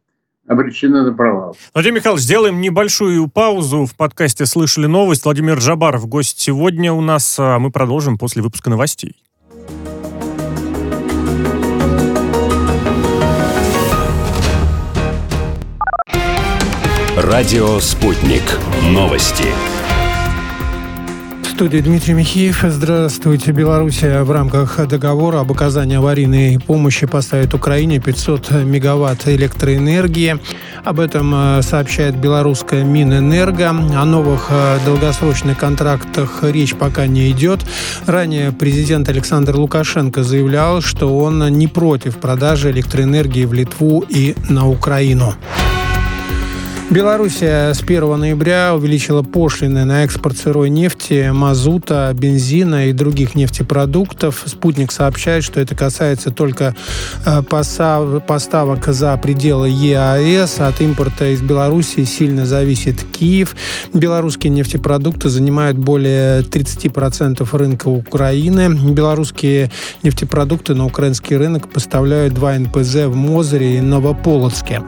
[0.49, 1.55] обречены на провал.
[1.73, 3.85] Владимир Михайлович, сделаем небольшую паузу.
[3.85, 5.23] В подкасте «Слышали новость».
[5.23, 7.37] Владимир Жабаров, гость сегодня у нас.
[7.39, 9.15] А мы продолжим после выпуска новостей.
[17.15, 18.43] Радио «Спутник».
[18.91, 19.45] Новости
[21.59, 22.63] студии Дмитрий Михеев.
[22.63, 23.51] Здравствуйте.
[23.51, 30.39] Белоруссия в рамках договора об оказании аварийной помощи поставит Украине 500 мегаватт электроэнергии.
[30.85, 33.71] Об этом э, сообщает белорусская Минэнерго.
[33.71, 37.59] О новых э, долгосрочных контрактах речь пока не идет.
[38.05, 44.65] Ранее президент Александр Лукашенко заявлял, что он не против продажи электроэнергии в Литву и на
[44.69, 45.33] Украину.
[46.89, 54.41] Белоруссия с 1 ноября увеличила пошлины на экспорт сырой нефти, мазута, бензина и других нефтепродуктов.
[54.47, 56.75] Спутник сообщает, что это касается только
[57.27, 60.61] э, поставок за пределы ЕАЭС.
[60.61, 63.55] От импорта из Белоруссии сильно зависит Киев.
[63.93, 68.67] Белорусские нефтепродукты занимают более 30% рынка Украины.
[68.91, 69.69] Белорусские
[70.01, 74.81] нефтепродукты на украинский рынок поставляют два НПЗ в Мозыре и Новополоцке.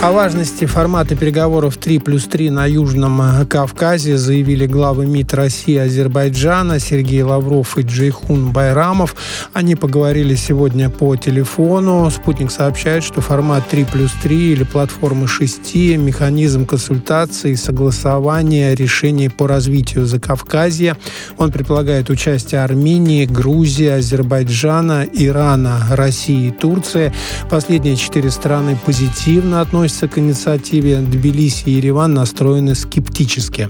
[0.00, 5.78] О важности формата переговоров 3 плюс 3 на Южном Кавказе заявили главы МИД России и
[5.78, 9.16] Азербайджана Сергей Лавров и Джейхун Байрамов.
[9.54, 12.10] Они поговорили сегодня по телефону.
[12.10, 19.30] Спутник сообщает, что формат 3 плюс 3 или платформы 6– механизм консультации и согласования решений
[19.30, 20.98] по развитию Закавказья.
[21.38, 27.10] Он предполагает участие Армении, Грузии, Азербайджана, Ирана, России и Турции.
[27.48, 33.68] Последние четыре страны позитивно относятся относятся к инициативе Тбилиси и Ереван настроены скептически.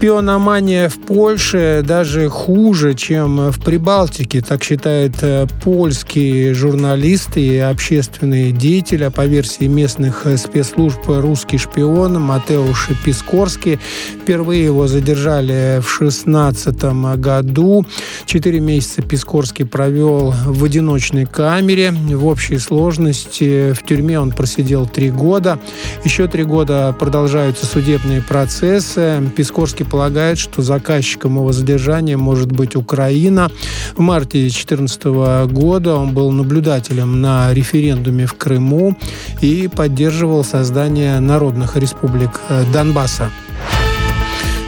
[0.00, 8.50] Шпиономания в Польше даже хуже, чем в Прибалтике, так считает э, польский журналист и общественный
[8.50, 13.78] деятель, а по версии местных э, спецслужб русский шпион Матеуш Пискорский.
[14.22, 16.82] Впервые его задержали в 2016
[17.18, 17.84] году.
[18.24, 21.90] Четыре месяца Пискорский провел в одиночной камере.
[21.90, 25.58] В общей сложности в тюрьме он просидел три года.
[26.04, 29.30] Еще три года продолжаются судебные процессы.
[29.36, 33.50] Пискорский полагает, что заказчиком его задержания может быть Украина.
[33.94, 35.04] В марте 2014
[35.50, 38.96] года он был наблюдателем на референдуме в Крыму
[39.40, 42.40] и поддерживал создание народных республик
[42.72, 43.30] Донбасса.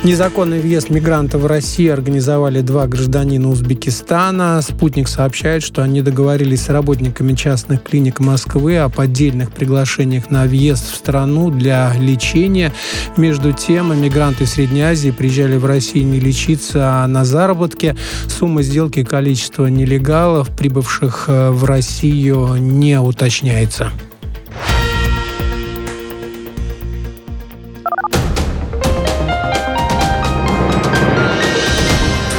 [0.04, 4.60] Незаконный въезд мигрантов в Россию организовали два гражданина Узбекистана.
[4.60, 10.90] Спутник сообщает, что они договорились с работниками частных клиник Москвы о поддельных приглашениях на въезд
[10.90, 12.72] в страну для лечения.
[13.16, 17.94] Между тем, мигранты Средней Азии приезжали в Россию не лечиться, а на заработки.
[18.26, 23.92] Сумма сделки и количество нелегалов, прибывших э, в Россию, не уточняется.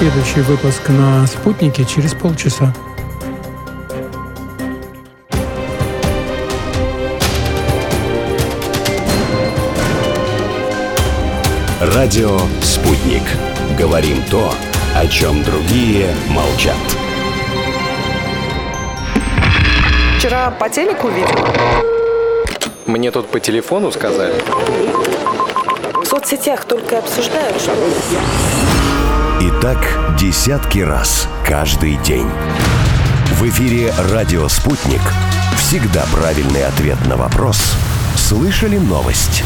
[0.03, 2.73] Следующий выпуск на «Спутнике» через полчаса.
[11.79, 13.23] Радио «Спутник».
[13.79, 14.53] Говорим то,
[14.93, 16.75] о чем другие молчат.
[20.19, 21.47] Вчера по телеку видел.
[22.87, 24.35] Мне тут по телефону сказали.
[25.95, 27.71] В соцсетях только обсуждают, что...
[29.63, 29.79] Так
[30.19, 32.27] десятки раз каждый день.
[33.39, 34.99] В эфире «Радио Спутник».
[35.55, 37.73] Всегда правильный ответ на вопрос.
[38.17, 39.41] Слышали новость?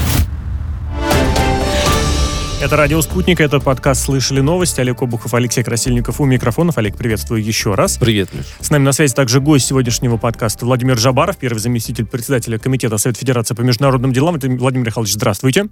[2.60, 4.82] Это «Радио Спутник», это подкаст «Слышали новости».
[4.82, 6.80] Олег Обухов, Алексей Красильников у микрофонов.
[6.80, 8.00] Олег, приветствую еще раз.
[8.00, 8.48] Привет, Леш.
[8.60, 13.18] С нами на связи также гость сегодняшнего подкаста Владимир Жабаров, первый заместитель председателя Комитета Совет
[13.18, 14.34] Федерации по международным делам.
[14.34, 15.68] Это Владимир Михайлович, здравствуйте.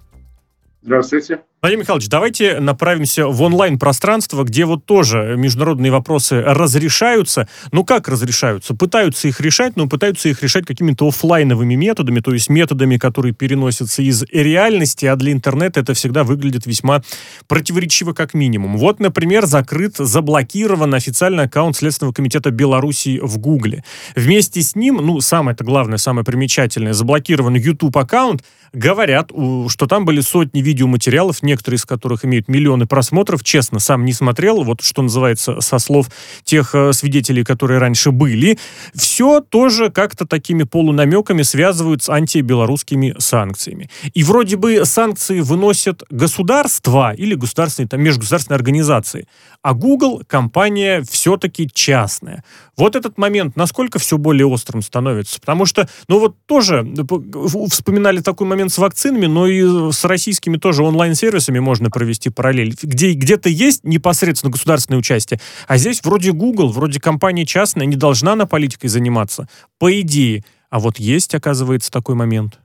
[0.83, 1.39] Здравствуйте.
[1.65, 7.47] Владимир Михайлович, давайте направимся в онлайн-пространство, где вот тоже международные вопросы разрешаются.
[7.71, 8.75] Ну как разрешаются?
[8.75, 14.03] Пытаются их решать, но пытаются их решать какими-то офлайновыми методами, то есть методами, которые переносятся
[14.03, 17.01] из реальности, а для интернета это всегда выглядит весьма
[17.47, 18.77] противоречиво как минимум.
[18.77, 23.83] Вот, например, закрыт, заблокирован официальный аккаунт Следственного комитета Беларуси в Гугле.
[24.15, 29.31] Вместе с ним, ну, самое-то главное, самое примечательное, заблокирован YouTube-аккаунт, говорят,
[29.69, 33.43] что там были сотни видеоматериалов, некоторые из которых имеют миллионы просмотров.
[33.43, 36.07] Честно, сам не смотрел, вот что называется, со слов
[36.43, 38.57] тех э, свидетелей, которые раньше были.
[38.93, 43.89] Все тоже как-то такими полунамеками связывают с антибелорусскими санкциями.
[44.13, 49.27] И вроде бы санкции выносят государства или государственные, там, межгосударственные организации,
[49.61, 52.43] а Google компания все-таки частная.
[52.77, 55.39] Вот этот момент, насколько все более острым становится?
[55.39, 60.57] Потому что, ну вот тоже э, вспоминали такой момент с вакцинами, но и с российскими
[60.57, 62.75] тоже онлайн-сервисами можно провести параллель.
[62.81, 68.35] Где, где-то есть непосредственно государственное участие, а здесь вроде Google, вроде компания частная, не должна
[68.35, 69.47] на политикой заниматься.
[69.79, 70.43] По идее.
[70.69, 72.59] А вот есть, оказывается, такой момент.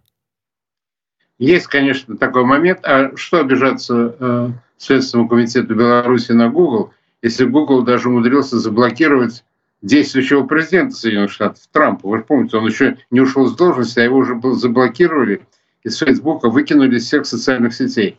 [1.38, 2.80] Есть, конечно, такой момент.
[2.82, 9.44] А что обижаться э, Следственному комитету Беларуси на Google, если Google даже умудрился заблокировать
[9.82, 12.08] действующего президента Соединенных Штатов, Трампа.
[12.08, 15.42] Вы же помните, он еще не ушел с должности, а его уже заблокировали
[15.82, 18.18] из Фейсбука, выкинули из всех социальных сетей.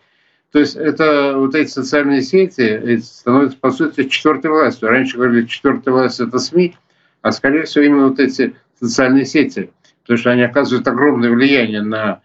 [0.52, 4.90] То есть это вот эти социальные сети становятся, по сути, четвертой властью.
[4.90, 6.76] Раньше говорили, четвертая власть– это СМИ,
[7.22, 12.22] а, скорее всего, именно вот эти социальные сети, потому что они оказывают огромное влияние на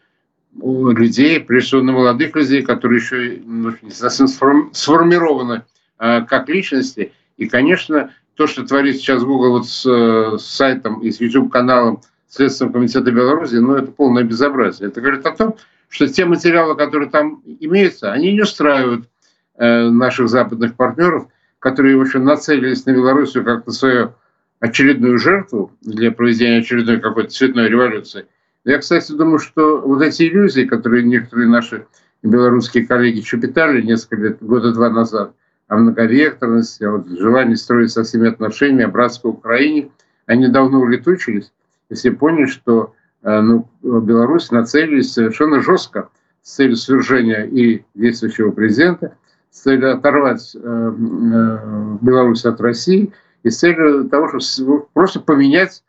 [0.61, 5.63] людей, прежде всего на молодых людей, которые еще ну, не совсем сформированы
[5.99, 7.13] а, как личности.
[7.37, 12.73] И, конечно, то, что творит сейчас Google вот с, с сайтом и с YouTube-каналом Следственного
[12.73, 14.89] комитета Беларуси, ну, это полное безобразие.
[14.89, 15.57] Это говорит о том,
[15.89, 19.09] что те материалы, которые там имеются, они не устраивают
[19.57, 24.15] э, наших западных партнеров, которые, в общем, нацелились на Белоруссию как на свою
[24.61, 28.27] очередную жертву для проведения очередной какой-то цветной революции.
[28.65, 31.87] Я, кстати, думаю, что вот эти иллюзии, которые некоторые наши
[32.23, 35.33] белорусские коллеги еще питали несколько лет, года два назад–
[35.69, 39.91] о многовекторности, о вот желании строить со всеми отношения о братской Украине,
[40.27, 41.53] они давно улетучились.
[41.91, 42.95] Если поняли, что
[43.41, 46.11] ну, Беларусь нацелились совершенно жестко
[46.43, 49.17] с целью свержения и действующего президента,
[49.51, 53.13] с целью оторвать э, э, Беларусь от России
[53.43, 55.83] и с целью того, чтобы просто поменять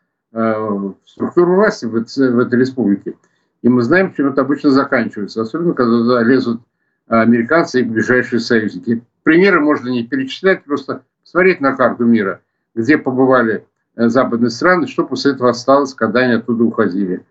[1.06, 3.14] структуру власти в этой республике.
[3.62, 6.60] И мы знаем, чем это обычно заканчивается, особенно когда туда лезут
[7.06, 12.40] американцы и ближайшие союзники примеры можно не перечислять, просто смотреть на карту мира,
[12.74, 13.66] где побывали
[13.98, 17.22] э, западные страны, что после этого осталось, когда они оттуда уходили.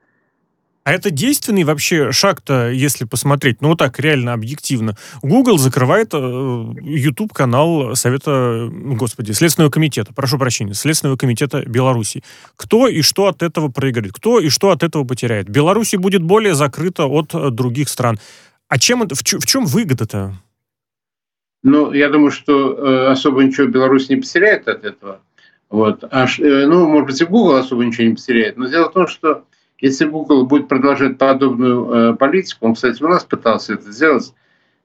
[0.87, 4.95] А это действенный вообще шаг-то, если посмотреть, ну вот так, реально объективно.
[5.21, 12.23] Google закрывает э, YouTube-канал Совета, ну, господи, Следственного комитета, прошу прощения, Следственного комитета Беларуси.
[12.55, 14.13] Кто и что от этого проиграет?
[14.13, 15.49] Кто и что от этого потеряет?
[15.49, 18.17] Беларусь будет более закрыта от э, других стран.
[18.69, 20.35] А чем это, в, в чем выгода-то?
[21.63, 25.19] Ну, я думаю, что э, особо ничего Беларусь не потеряет от этого.
[25.69, 26.03] Вот.
[26.11, 28.57] А, э, ну, может быть, и Google особо ничего не потеряет.
[28.57, 29.43] Но дело в том, что
[29.79, 34.33] если Google будет продолжать подобную э, политику, он, кстати, у нас пытался это сделать,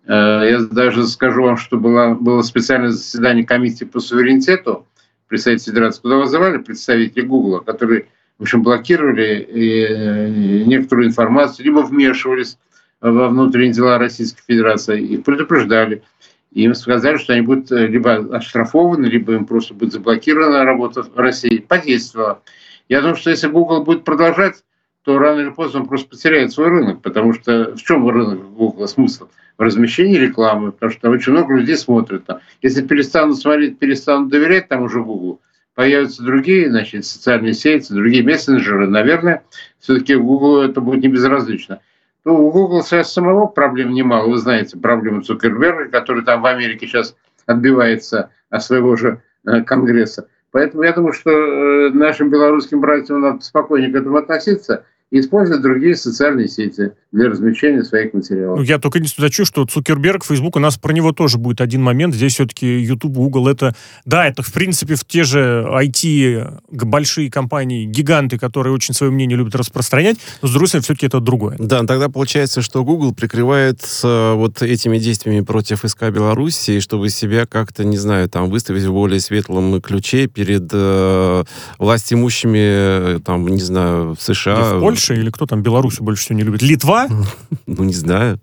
[0.07, 4.87] э, я даже скажу вам, что было, было специальное заседание комиссии по суверенитету
[5.29, 11.65] при Совете Федерации, куда вызывали представителей Google, которые, в общем, блокировали и, э, некоторую информацию,
[11.65, 12.59] либо вмешивались
[13.01, 18.15] во внутренние дела Российской Федерации, их предупреждали– и им сказали, что они будут э, либо
[18.37, 21.59] оштрафованы, либо им просто будет заблокирована работа в России.
[21.59, 22.43] Подействовало.
[22.89, 24.63] Я думаю, что если Google будет продолжать,
[25.05, 28.87] то рано или поздно он просто потеряет свой рынок, потому что в чем рынок Google
[28.87, 29.29] смысл?
[29.59, 32.41] В размещении рекламы, потому что очень много людей смотрят там.
[32.63, 35.41] Если перестанут смотреть, перестанут доверять тому же Google,
[35.75, 39.43] появятся другие значит, социальные сети, другие мессенджеры, наверное,
[39.81, 41.81] все-таки Google это будет не безразлично.
[42.25, 44.29] Ну, у Google сейчас самого проблем немало.
[44.29, 50.29] Вы знаете проблему Цукерберга, который там в Америке сейчас отбивается от своего же э, Конгресса.
[50.53, 55.61] Поэтому я думаю, что э, нашим белорусским братьям надо спокойнее к этому относиться и использовать
[55.61, 58.59] другие социальные сети для размещения своих материалов.
[58.59, 61.83] Ну, я только не зачу, что Цукерберг, Facebook, у нас про него тоже будет один
[61.83, 62.15] момент.
[62.15, 67.85] Здесь все-таки YouTube, Google, это, да, это, в принципе, в те же IT большие компании,
[67.85, 71.57] гиганты, которые очень свое мнение любят распространять, но, с другой стороны, все-таки это другое.
[71.59, 77.45] Да, тогда получается, что Google прикрывает э, вот этими действиями против СК Беларуси, чтобы себя
[77.45, 81.45] как-то, не знаю, там, выставить в более светлом ключе перед э,
[81.79, 84.55] властимущими, э, там, не знаю, в США.
[84.55, 86.63] И в Польше Польша или кто там Беларусь больше всего не любит?
[86.63, 87.09] Литва?
[87.67, 88.39] Ну, не знаю.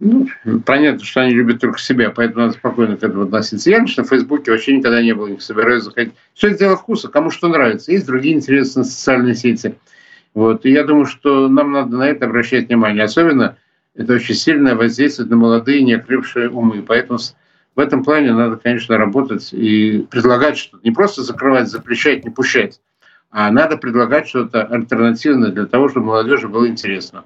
[0.00, 0.26] Ну,
[0.64, 3.70] понятно, что они любят только себя, поэтому надо спокойно к этому относиться.
[3.70, 6.14] Я, конечно, в Фейсбуке вообще никогда не был, не собираюсь заходить.
[6.34, 7.92] Все это дело вкуса, кому что нравится.
[7.92, 9.74] Есть другие интересные социальные сети.
[10.34, 10.64] Вот.
[10.66, 13.04] И я думаю, что нам надо на это обращать внимание.
[13.04, 13.56] Особенно
[13.94, 16.82] это очень сильное воздействует на молодые, неокрепшие умы.
[16.82, 17.18] Поэтому
[17.74, 20.84] в этом плане надо, конечно, работать и предлагать что-то.
[20.84, 22.80] Не просто закрывать, запрещать, не пущать,
[23.30, 27.24] а надо предлагать что-то альтернативное для того, чтобы молодежи было интересно.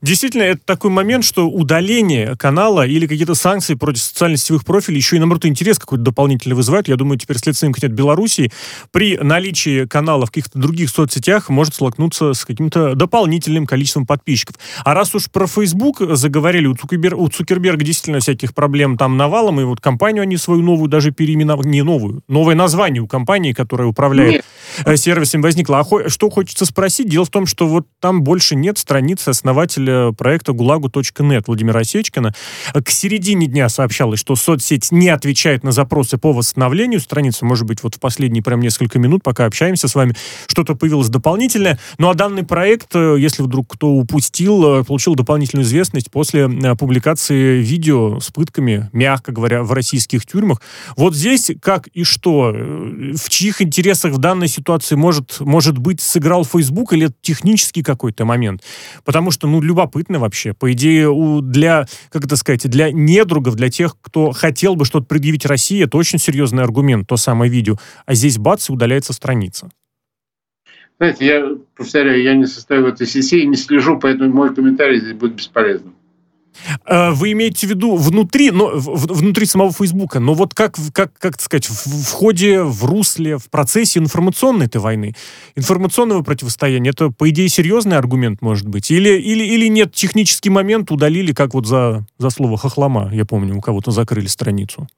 [0.00, 5.18] Действительно, это такой момент, что удаление канала или какие-то санкции против социально-сетевых профилей еще и,
[5.18, 6.88] наоборот, интерес какой-то дополнительный вызывает.
[6.88, 8.52] Я думаю, теперь Следственный комитет Беларуси
[8.90, 14.56] при наличии канала в каких-то других соцсетях может столкнуться с каким-то дополнительным количеством подписчиков.
[14.84, 19.60] А раз уж про Facebook заговорили, у, Цукербер, у Цукерберга действительно всяких проблем там навалом,
[19.60, 23.88] и вот компанию они свою новую даже переименовали, не новую, новое название у компании, которая
[23.88, 24.44] управляет Нет.
[24.84, 25.78] Э, сервисом возникло.
[25.78, 29.61] А хо- что хочется спросить, дело в том, что вот там больше нет страницы основателя
[29.62, 32.34] основателя проекта гулагу.нет Владимира Осечкина.
[32.72, 37.44] К середине дня сообщалось, что соцсеть не отвечает на запросы по восстановлению страницы.
[37.44, 40.16] Может быть, вот в последние прям несколько минут, пока общаемся с вами,
[40.48, 41.78] что-то появилось дополнительное.
[41.98, 46.74] Ну а данный проект, э, если вдруг кто упустил, э, получил дополнительную известность после э,
[46.74, 50.60] публикации видео с пытками, мягко говоря, в российских тюрьмах.
[50.96, 56.44] Вот здесь как и что, в чьих интересах в данной ситуации может, может быть сыграл
[56.44, 58.62] Facebook или это технический какой-то момент?
[59.04, 60.54] Потому что, ну, любопытно вообще.
[60.54, 65.06] По идее, у, для, как это сказать, для недругов, для тех, кто хотел бы что-то
[65.06, 67.76] предъявить России, это очень серьезный аргумент, то самое видео.
[68.06, 69.68] А здесь бац, и удаляется страница.
[70.98, 75.00] Знаете, я повторяю, я не состою в этой сети и не слежу, поэтому мой комментарий
[75.00, 75.94] здесь будет бесполезным.
[76.86, 81.40] Э, вы имеете в виду внутри, но, внутри самого Фейсбука, но вот как, как, как
[81.40, 85.14] сказать, в, в ходе, в русле, в процессе информационной этой войны,
[85.56, 88.90] информационного противостояния, это, по идее, серьезный аргумент может быть?
[88.90, 93.56] Или, или, или нет, технический момент удалили, как вот за, за слово хохлома, я помню,
[93.56, 94.88] у кого-то закрыли страницу?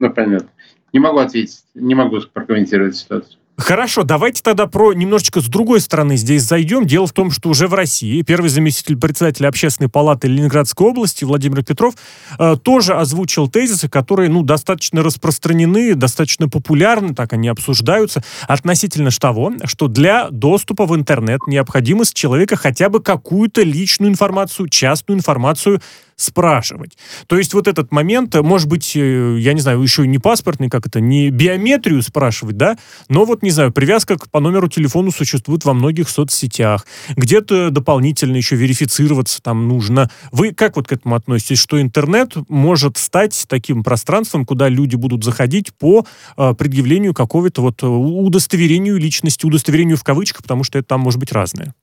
[0.00, 0.48] Ну, понятно.
[0.92, 3.38] Не могу ответить, не могу прокомментировать ситуацию.
[3.56, 6.86] Хорошо, давайте тогда про немножечко с другой стороны здесь зайдем.
[6.86, 11.62] Дело в том, что уже в России первый заместитель председателя Общественной палаты Ленинградской области Владимир
[11.62, 11.94] Петров
[12.36, 19.52] э, тоже озвучил тезисы, которые ну, достаточно распространены, достаточно популярны, так они обсуждаются, относительно того,
[19.66, 25.80] что для доступа в интернет необходимо с человека хотя бы какую-то личную информацию, частную информацию
[26.16, 26.96] спрашивать.
[27.26, 30.86] То есть вот этот момент, может быть, э, я не знаю, еще не паспортный, как
[30.86, 32.76] это, не биометрию спрашивать, да,
[33.08, 36.86] но вот, не знаю, привязка по номеру телефона существует во многих соцсетях,
[37.16, 40.10] где-то дополнительно еще верифицироваться там нужно.
[40.32, 45.24] Вы как вот к этому относитесь, что интернет может стать таким пространством, куда люди будут
[45.24, 46.06] заходить по
[46.36, 51.20] э, предъявлению какого-то вот э, удостоверению личности, удостоверению в кавычках, потому что это там может
[51.20, 51.74] быть разное?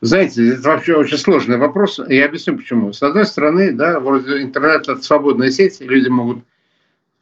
[0.00, 2.00] Знаете, это вообще очень сложный вопрос.
[2.08, 2.92] Я объясню почему.
[2.92, 6.44] С одной стороны, да, вроде интернет– это свободная сеть, люди могут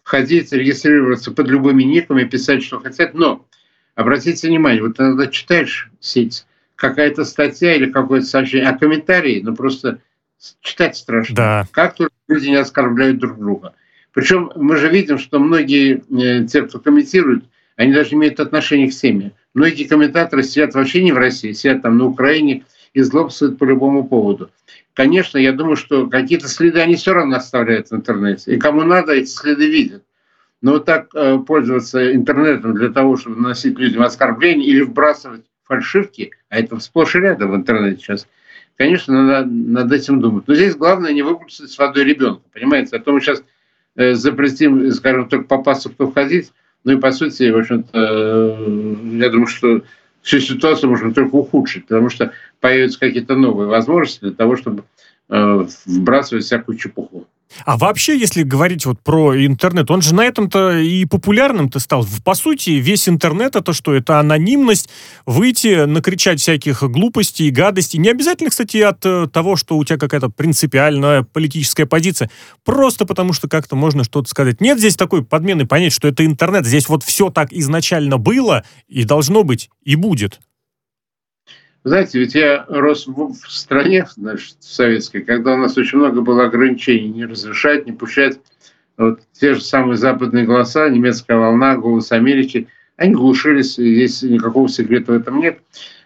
[0.02, 3.14] ходить, регистрироваться под любыми никами, писать, что хотят.
[3.14, 3.46] Но
[3.94, 10.00] обратите внимание, вот когда читаешь сеть, какая-то статья или какое-то сообщение, а комментарии, ну просто
[10.60, 11.34] читать страшно.
[11.34, 11.66] Да.
[11.70, 13.74] Как только люди не оскорбляют друг друга.
[14.12, 17.44] Причем мы же видим, что многие э, те, кто комментируют,
[17.76, 19.32] они даже имеют отношение к теме.
[19.54, 24.06] Многие комментаторы сидят вообще не в России, сидят там на Украине и злобствуют по любому
[24.06, 24.50] поводу.
[24.94, 28.54] Конечно, я думаю, что какие-то следы они все равно оставляют в интернете.
[28.54, 30.04] И кому надо, эти следы видят.
[30.62, 36.30] Но вот так э, пользоваться интернетом для того, чтобы наносить людям оскорбления или вбрасывать фальшивки,
[36.48, 38.28] а это сплошь и рядом в интернете сейчас,
[38.76, 40.46] конечно, надо над этим думать.
[40.46, 42.96] Но здесь главное не выпустить с водой ребенка, понимаете?
[42.96, 43.42] А то мы сейчас
[43.96, 46.52] э, запретим, скажем, только попасться, кто входить,
[46.84, 49.82] ну и по сути, в общем-то, э, я думаю, что
[50.22, 54.84] всю ситуацию можно только ухудшить, потому что появятся какие-то новые возможности для того, чтобы
[55.30, 57.26] э, вбрасывать всякую чепуху.
[57.64, 62.06] А вообще, если говорить вот про интернет, он же на этом-то и популярным-то стал.
[62.24, 63.94] По сути, весь интернет это что?
[63.94, 64.88] Это анонимность,
[65.26, 67.98] выйти, накричать всяких глупостей, гадостей.
[67.98, 72.30] Не обязательно, кстати, от э, того, что у тебя какая-то принципиальная политическая позиция.
[72.64, 74.60] Просто потому, что как-то можно что-то сказать.
[74.60, 76.66] Нет здесь такой подмены понять, что это интернет.
[76.66, 80.40] Здесь вот все так изначально было и должно быть, и будет.
[81.84, 87.08] Знаете, ведь я рос в стране, значит, советской, когда у нас очень много было ограничений,
[87.08, 88.40] не разрешать, не пущать.
[88.96, 95.12] Вот те же самые западные голоса, немецкая волна, голос Америки, они глушились, здесь никакого секрета
[95.12, 95.58] в этом нет.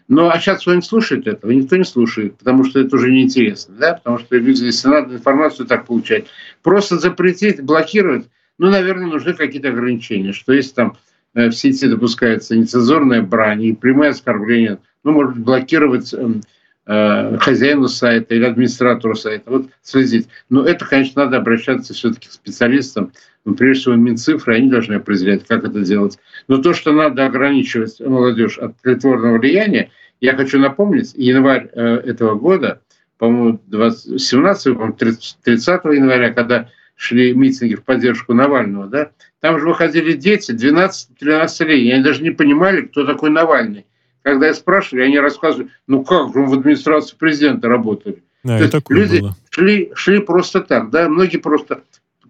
[0.09, 1.53] Но а сейчас кто не слушает этого?
[1.53, 3.95] Никто не слушает, потому что это уже неинтересно, да?
[3.95, 6.27] потому что люди, если надо информацию так получать.
[6.63, 8.27] Просто запретить, блокировать,
[8.57, 10.97] ну, наверное, нужны какие-то ограничения, что если там
[11.35, 16.43] в сети допускается нецензурная брань и прямое оскорбление– ну, может блокировать эм,
[16.87, 20.29] э, хозяину сайта или администратору сайта, вот следить.
[20.51, 23.13] Но это, конечно, надо обращаться все-таки к специалистам,
[23.45, 26.19] ну, прежде всего Минцифры, они должны определять, как это делать.
[26.49, 32.35] Но то, что надо ограничивать молодежь от тлетворного влияния, я хочу напомнить, январь э, этого
[32.35, 32.83] года,
[33.17, 36.69] по-моему, 17 30, 30 января, когда
[36.99, 42.23] шли митинги в поддержку Навального, да, там же выходили дети 12-13 лет, и они даже
[42.23, 43.87] не понимали, кто такой Навальный.
[44.23, 48.25] Когда я спрашивали, они рассказывали, ну как же, в администрации президента работали.
[48.43, 49.37] Да, То люди было.
[49.51, 51.83] Шли, шли просто так, да, многие просто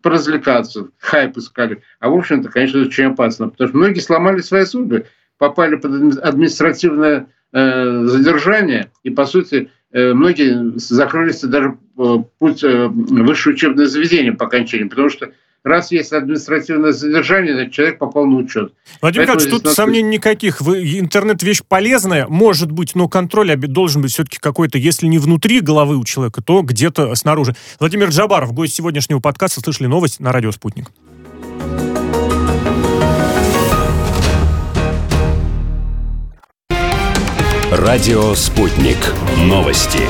[0.02, 1.82] поразвлекаться, хайп искали.
[1.98, 5.06] А в общем-то, конечно, это очень опасно, потому что многие сломали свои судьбы,
[5.38, 13.54] попали под административное э, задержание, и, по сути, многие закрылись даже э, путь э, высшее
[13.54, 15.30] учебное заведение по окончании, потому что
[15.64, 18.72] раз есть административное задержание, значит, человек попал на учет.
[19.00, 19.74] Владимир Поэтому тут надо...
[19.74, 20.60] сомнений никаких.
[20.60, 25.60] Вы, интернет вещь полезная, может быть, но контроль должен быть все-таки какой-то, если не внутри
[25.60, 27.54] головы у человека, то где-то снаружи.
[27.80, 30.90] Владимир Джабаров, гость сегодняшнего подкаста, слышали новость на радио «Спутник».
[37.70, 38.96] Радио «Спутник».
[39.36, 40.00] Новости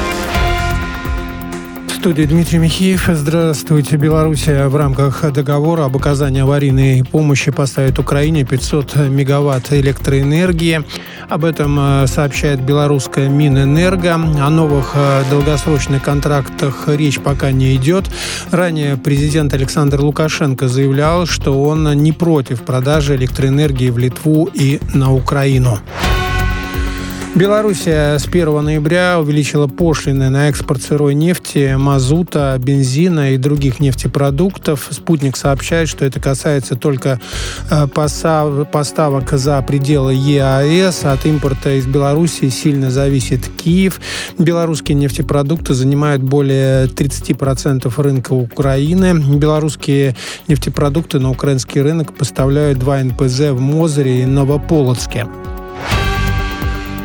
[1.98, 3.11] студии Дмитрий Михеев.
[3.12, 3.96] Здравствуйте.
[3.96, 10.84] Белоруссия в рамках договора об оказании аварийной помощи поставит Украине 500 мегаватт электроэнергии.
[11.28, 14.14] Об этом э, сообщает белорусская Минэнерго.
[14.14, 18.04] О новых э, долгосрочных контрактах речь пока не идет.
[18.52, 25.12] Ранее президент Александр Лукашенко заявлял, что он не против продажи электроэнергии в Литву и на
[25.12, 25.80] Украину.
[27.39, 34.89] Белоруссия с 1 ноября увеличила пошлины на экспорт сырой нефти, мазута, бензина и других нефтепродуктов.
[34.91, 37.20] Спутник сообщает, что это касается только
[37.70, 41.05] э, поставок за пределы ЕАЭС.
[41.05, 44.01] От импорта из Белоруссии сильно зависит Киев.
[44.36, 49.14] Белорусские нефтепродукты занимают более 30% рынка Украины.
[49.36, 50.16] Белорусские
[50.49, 55.28] нефтепродукты на украинский рынок поставляют два НПЗ в Мозыре и Новополоцке.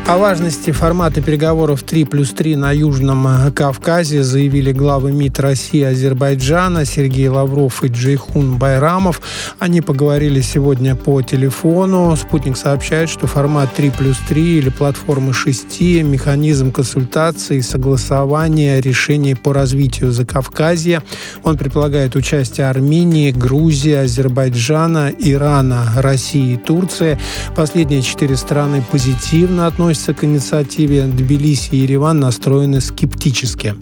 [0.06, 5.84] О важности формата переговоров 3 плюс 3 на Южном Кавказе заявили главы МИД России и
[5.84, 9.22] Азербайджана Сергей Лавров и Джейхун Байрамов.
[9.58, 12.14] Они поговорили сегодня по телефону.
[12.16, 19.34] Спутник сообщает, что формат 3 плюс 3 или платформы 6– механизм консультации и согласования решений
[19.34, 21.02] по развитию Закавказья.
[21.44, 27.18] Он предполагает участие Армении, Грузии, Азербайджана, Ирана, России и Турции.
[27.56, 33.76] Последние четыре страны позитивно относятся относятся к инициативе Тбилиси и Ереван настроены скептически.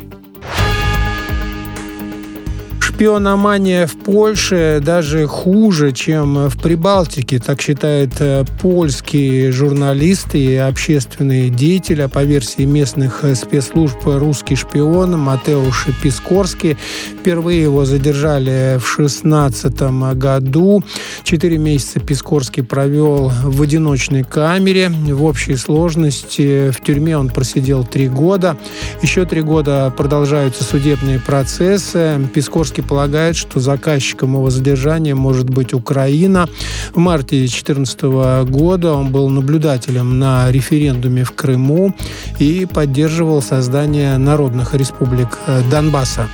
[3.03, 11.51] Шпиономания в Польше даже хуже, чем в Прибалтике, так считают э, польские журналисты и общественные
[11.51, 12.07] деятели.
[12.07, 16.77] По версии местных э, спецслужб русский шпион Матеуш Пискорский.
[17.19, 19.81] Впервые его задержали в 2016
[20.15, 20.85] году.
[21.25, 24.91] Четыре месяца Пискорский провел в одиночной камере.
[24.91, 28.57] В общей сложности в тюрьме он просидел три года.
[29.03, 32.29] Еще три года продолжаются судебные процессы.
[32.33, 36.47] Пискорский полагает, что заказчиком его задержания может быть Украина.
[36.93, 38.03] В марте 2014
[38.51, 41.97] года он был наблюдателем на референдуме в Крыму
[42.39, 46.29] и поддерживал создание народных республик э, Донбасса.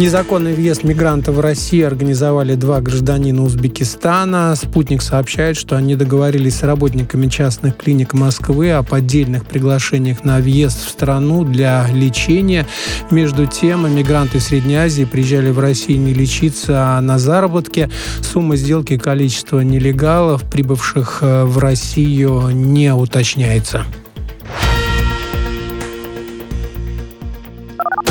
[0.00, 4.56] Незаконный въезд мигрантов в Россию организовали два гражданина Узбекистана.
[4.56, 10.86] Спутник сообщает, что они договорились с работниками частных клиник Москвы о поддельных приглашениях на въезд
[10.86, 12.66] в страну для лечения.
[13.10, 17.90] Между тем, мигранты Средней Азии приезжали в Россию не лечиться, а на заработки.
[18.22, 23.84] Сумма сделки и количество нелегалов, прибывших э, в Россию, не уточняется.